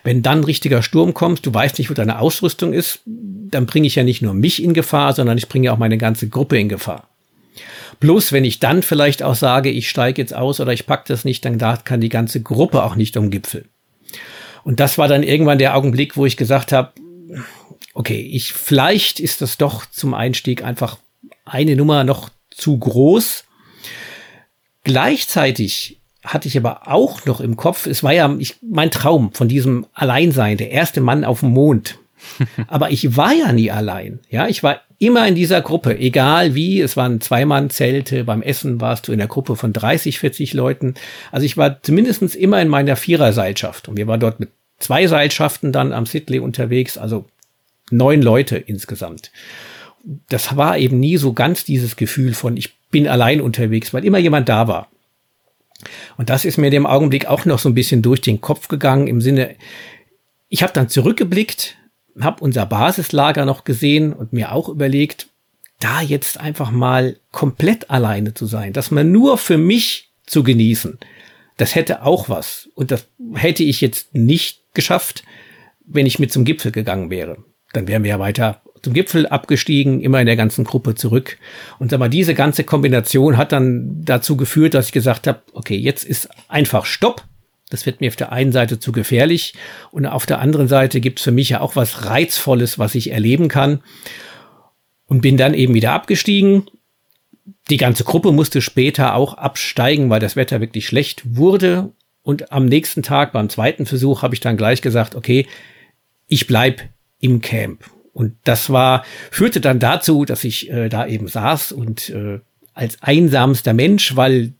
[0.03, 3.95] Wenn dann richtiger Sturm kommt, du weißt nicht, wo deine Ausrüstung ist, dann bringe ich
[3.95, 7.09] ja nicht nur mich in Gefahr, sondern ich bringe auch meine ganze Gruppe in Gefahr.
[8.01, 11.25] Bloß wenn ich dann vielleicht auch sage, ich steige jetzt aus oder ich pack das
[11.25, 13.67] nicht, dann da kann die ganze Gruppe auch nicht um Gipfel.
[14.65, 16.93] Und das war dann irgendwann der Augenblick, wo ich gesagt habe,
[17.95, 20.99] okay, ich vielleicht ist das doch zum Einstieg einfach
[21.45, 23.45] eine Nummer noch zu groß.
[24.85, 29.49] Gleichzeitig hatte ich aber auch noch im Kopf, es war ja ich, mein Traum von
[29.49, 31.99] diesem Alleinsein, der erste Mann auf dem Mond.
[32.67, 34.21] aber ich war ja nie allein.
[34.29, 39.09] Ja, ich war immer in dieser Gruppe, egal wie, es waren Zweimann-Zelte, beim Essen warst
[39.09, 40.95] du in der Gruppe von 30, 40 Leuten.
[41.33, 45.73] Also ich war zumindestens immer in meiner Viererseilschaft und wir waren dort mit zwei Seilschaften
[45.73, 47.25] dann am Sidley unterwegs, also
[47.91, 49.31] neun Leute insgesamt.
[50.29, 54.19] Das war eben nie so ganz dieses Gefühl von, ich bin allein unterwegs, weil immer
[54.19, 54.89] jemand da war.
[56.17, 59.07] Und das ist mir dem Augenblick auch noch so ein bisschen durch den Kopf gegangen
[59.07, 59.57] im Sinne,
[60.49, 61.77] ich habe dann zurückgeblickt
[62.19, 65.29] habe unser Basislager noch gesehen und mir auch überlegt,
[65.79, 70.99] da jetzt einfach mal komplett alleine zu sein, das mal nur für mich zu genießen,
[71.57, 72.69] das hätte auch was.
[72.75, 75.25] Und das hätte ich jetzt nicht geschafft,
[75.87, 77.39] wenn ich mit zum Gipfel gegangen wäre.
[77.73, 81.39] Dann wären wir ja weiter zum Gipfel abgestiegen, immer in der ganzen Gruppe zurück.
[81.79, 85.77] Und sag mal, diese ganze Kombination hat dann dazu geführt, dass ich gesagt habe, okay,
[85.77, 87.25] jetzt ist einfach Stopp.
[87.69, 89.55] Das wird mir auf der einen Seite zu gefährlich
[89.93, 93.49] und auf der anderen Seite gibt's für mich ja auch was Reizvolles, was ich erleben
[93.49, 93.81] kann.
[95.07, 96.67] Und bin dann eben wieder abgestiegen.
[97.69, 101.93] Die ganze Gruppe musste später auch absteigen, weil das Wetter wirklich schlecht wurde.
[102.23, 105.47] Und am nächsten Tag, beim zweiten Versuch, habe ich dann gleich gesagt, okay,
[106.29, 106.83] ich bleib
[107.19, 107.85] im Camp.
[108.13, 112.41] Und das war, führte dann dazu, dass ich äh, da eben saß und äh,
[112.75, 114.55] als einsamster Mensch, weil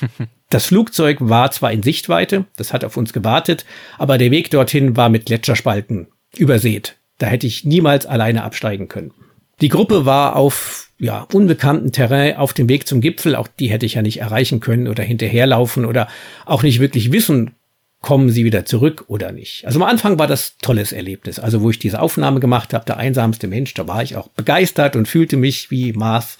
[0.50, 3.64] das Flugzeug war zwar in Sichtweite, das hat auf uns gewartet,
[3.98, 6.96] aber der Weg dorthin war mit Gletscherspalten übersät.
[7.18, 9.12] Da hätte ich niemals alleine absteigen können.
[9.60, 13.36] Die Gruppe war auf ja, unbekanntem Terrain auf dem Weg zum Gipfel.
[13.36, 16.08] Auch die hätte ich ja nicht erreichen können oder hinterherlaufen oder
[16.44, 17.52] auch nicht wirklich wissen,
[18.04, 19.64] kommen sie wieder zurück oder nicht.
[19.64, 21.38] Also am Anfang war das tolles Erlebnis.
[21.38, 24.94] Also wo ich diese Aufnahme gemacht habe, der einsamste Mensch, da war ich auch begeistert
[24.94, 26.36] und fühlte mich wie Mars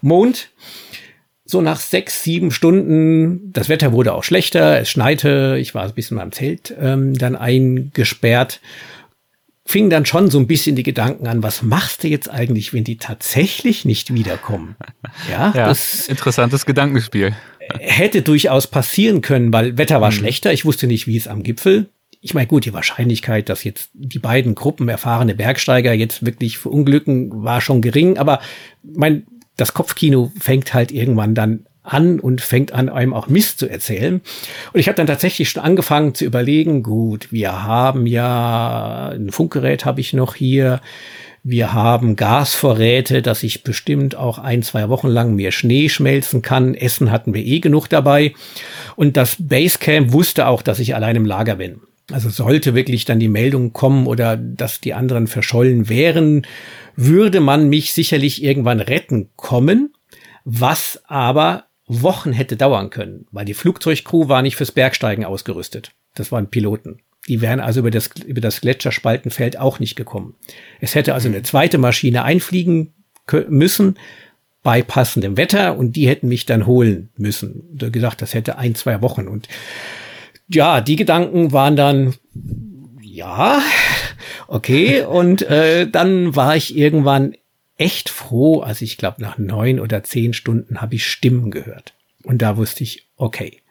[0.00, 0.48] Mond.
[1.44, 5.92] So nach sechs, sieben Stunden, das Wetter wurde auch schlechter, es schneite, ich war ein
[5.92, 8.60] bisschen beim Zelt ähm, dann eingesperrt
[9.64, 12.84] fing dann schon so ein bisschen die Gedanken an, was machst du jetzt eigentlich, wenn
[12.84, 14.76] die tatsächlich nicht wiederkommen?
[15.30, 17.34] Ja, ja das interessantes Gedankenspiel.
[17.78, 20.16] Hätte durchaus passieren können, weil Wetter war mhm.
[20.16, 20.52] schlechter.
[20.52, 21.88] Ich wusste nicht, wie es am Gipfel.
[22.20, 27.42] Ich meine, gut, die Wahrscheinlichkeit, dass jetzt die beiden Gruppen erfahrene Bergsteiger jetzt wirklich verunglücken,
[27.42, 28.16] war schon gering.
[28.18, 28.40] Aber
[28.82, 33.68] mein, das Kopfkino fängt halt irgendwann dann an und fängt an, einem auch Mist zu
[33.68, 34.20] erzählen.
[34.72, 39.84] Und ich habe dann tatsächlich schon angefangen zu überlegen, gut, wir haben ja ein Funkgerät
[39.84, 40.80] habe ich noch hier.
[41.44, 46.74] Wir haben Gasvorräte, dass ich bestimmt auch ein, zwei Wochen lang mehr Schnee schmelzen kann.
[46.74, 48.34] Essen hatten wir eh genug dabei.
[48.94, 51.80] Und das Basecamp wusste auch, dass ich allein im Lager bin.
[52.12, 56.46] Also sollte wirklich dann die Meldung kommen oder dass die anderen verschollen wären,
[56.94, 59.94] würde man mich sicherlich irgendwann retten kommen.
[60.44, 65.92] Was aber Wochen hätte dauern können, weil die Flugzeugcrew war nicht fürs Bergsteigen ausgerüstet.
[66.14, 67.00] Das waren Piloten.
[67.28, 70.34] Die wären also über das, über das Gletscherspaltenfeld auch nicht gekommen.
[70.80, 72.92] Es hätte also eine zweite Maschine einfliegen
[73.48, 73.96] müssen
[74.62, 77.62] bei passendem Wetter und die hätten mich dann holen müssen.
[77.72, 79.48] Da gesagt, das hätte ein, zwei Wochen und
[80.48, 82.14] ja, die Gedanken waren dann
[83.02, 83.60] ja,
[84.48, 85.02] okay.
[85.02, 87.34] Und äh, dann war ich irgendwann
[87.76, 91.94] echt froh, als ich glaube, nach neun oder zehn Stunden habe ich Stimmen gehört.
[92.22, 93.61] Und da wusste ich, okay,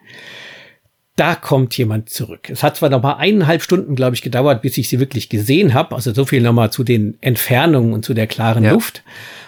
[1.21, 2.49] da kommt jemand zurück.
[2.49, 5.75] Es hat zwar noch mal eineinhalb Stunden, glaube ich, gedauert, bis ich sie wirklich gesehen
[5.75, 5.93] habe.
[5.93, 8.71] Also so viel noch mal zu den Entfernungen und zu der klaren ja.
[8.71, 9.03] Luft.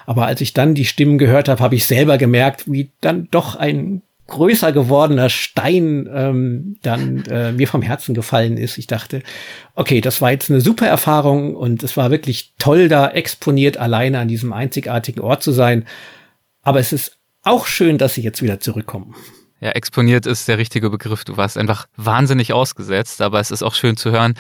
[0.05, 3.55] Aber als ich dann die Stimmen gehört habe, habe ich selber gemerkt, wie dann doch
[3.55, 8.77] ein größer gewordener Stein ähm, dann äh, mir vom Herzen gefallen ist.
[8.77, 9.23] Ich dachte,
[9.73, 14.19] okay, das war jetzt eine super Erfahrung und es war wirklich toll, da exponiert alleine
[14.19, 15.85] an diesem einzigartigen Ort zu sein.
[16.61, 19.15] Aber es ist auch schön, dass sie jetzt wieder zurückkommen.
[19.63, 21.23] Ja, exponiert ist der richtige Begriff.
[21.23, 24.33] Du warst einfach wahnsinnig ausgesetzt, aber es ist auch schön zu hören,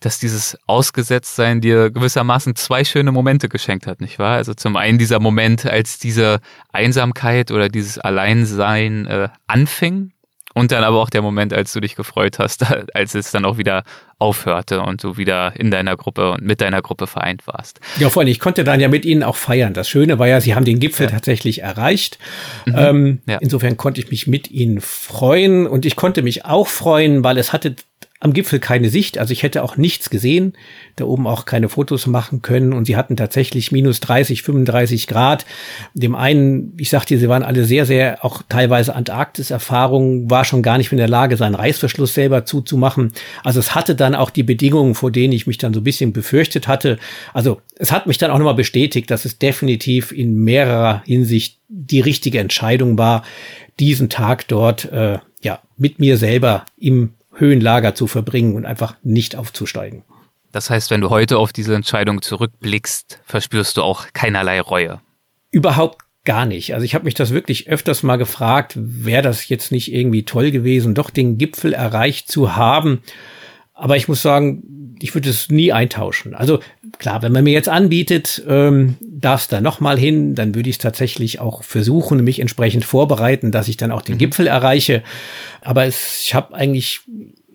[0.00, 4.34] dass dieses Ausgesetztsein dir gewissermaßen zwei schöne Momente geschenkt hat, nicht wahr?
[4.34, 6.40] Also zum einen dieser Moment, als diese
[6.72, 10.10] Einsamkeit oder dieses Alleinsein äh, anfing,
[10.54, 13.58] und dann aber auch der Moment, als du dich gefreut hast, als es dann auch
[13.58, 13.84] wieder
[14.18, 17.80] aufhörte und du wieder in deiner Gruppe und mit deiner Gruppe vereint warst.
[17.98, 19.74] Ja, vor allem, ich konnte dann ja mit ihnen auch feiern.
[19.74, 21.12] Das Schöne war ja, sie haben den Gipfel ja.
[21.12, 22.18] tatsächlich erreicht.
[22.64, 22.74] Mhm.
[22.76, 23.38] Ähm, ja.
[23.38, 27.52] Insofern konnte ich mich mit ihnen freuen und ich konnte mich auch freuen, weil es
[27.52, 27.74] hatte
[28.24, 30.54] am Gipfel keine Sicht, also ich hätte auch nichts gesehen,
[30.96, 35.44] da oben auch keine Fotos machen können und sie hatten tatsächlich minus 30, 35 Grad.
[35.92, 40.78] Dem einen, ich sagte, sie waren alle sehr, sehr auch teilweise Antarktis-Erfahrungen, war schon gar
[40.78, 43.12] nicht in der Lage, seinen Reißverschluss selber zuzumachen.
[43.42, 46.14] Also es hatte dann auch die Bedingungen, vor denen ich mich dann so ein bisschen
[46.14, 46.98] befürchtet hatte.
[47.34, 52.00] Also es hat mich dann auch nochmal bestätigt, dass es definitiv in mehrerer Hinsicht die
[52.00, 53.22] richtige Entscheidung war,
[53.78, 59.36] diesen Tag dort äh, ja mit mir selber im Höhenlager zu verbringen und einfach nicht
[59.36, 60.02] aufzusteigen.
[60.52, 65.00] Das heißt, wenn du heute auf diese Entscheidung zurückblickst, verspürst du auch keinerlei Reue.
[65.50, 66.74] Überhaupt gar nicht.
[66.74, 70.50] Also ich habe mich das wirklich öfters mal gefragt, wäre das jetzt nicht irgendwie toll
[70.50, 73.02] gewesen, doch den Gipfel erreicht zu haben.
[73.74, 74.62] Aber ich muss sagen,
[75.00, 76.34] ich würde es nie eintauschen.
[76.34, 76.60] Also
[76.98, 80.76] klar, wenn man mir jetzt anbietet, ähm, darfst da noch mal hin, dann würde ich
[80.76, 84.18] es tatsächlich auch versuchen, mich entsprechend vorbereiten, dass ich dann auch den mhm.
[84.18, 85.02] Gipfel erreiche.
[85.60, 87.00] Aber es, ich habe eigentlich,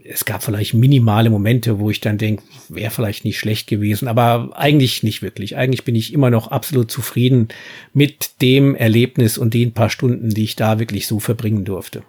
[0.03, 4.51] es gab vielleicht minimale Momente, wo ich dann denke, wäre vielleicht nicht schlecht gewesen, aber
[4.55, 5.55] eigentlich nicht wirklich.
[5.55, 7.47] Eigentlich bin ich immer noch absolut zufrieden
[7.93, 12.03] mit dem Erlebnis und den paar Stunden, die ich da wirklich so verbringen durfte.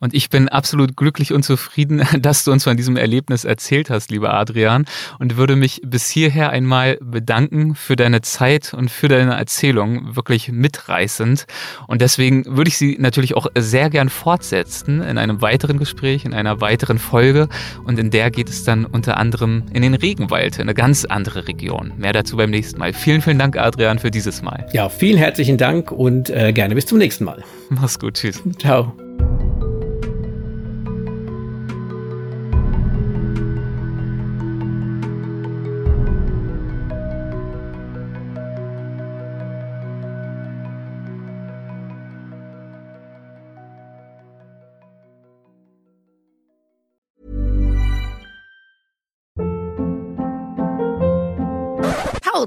[0.00, 4.10] Und ich bin absolut glücklich und zufrieden, dass du uns von diesem Erlebnis erzählt hast,
[4.10, 4.84] lieber Adrian,
[5.18, 10.50] und würde mich bis hierher einmal bedanken für deine Zeit und für deine Erzählung, wirklich
[10.50, 11.46] mitreißend.
[11.86, 16.34] Und deswegen würde ich sie natürlich auch sehr gern fortsetzen in einem weiteren Gespräch, in
[16.34, 17.48] einer weiteren Folge.
[17.84, 21.46] Und in der geht es dann unter anderem in den Regenwald, in eine ganz andere
[21.48, 21.92] Region.
[21.96, 22.92] Mehr dazu beim nächsten Mal.
[22.92, 24.66] Vielen, vielen Dank, Adrian, für dieses Mal.
[24.72, 27.42] Ja, vielen herzlichen Dank und äh, gerne bis zum nächsten Mal.
[27.70, 28.42] Mach's gut, tschüss.
[28.58, 29.03] Ciao.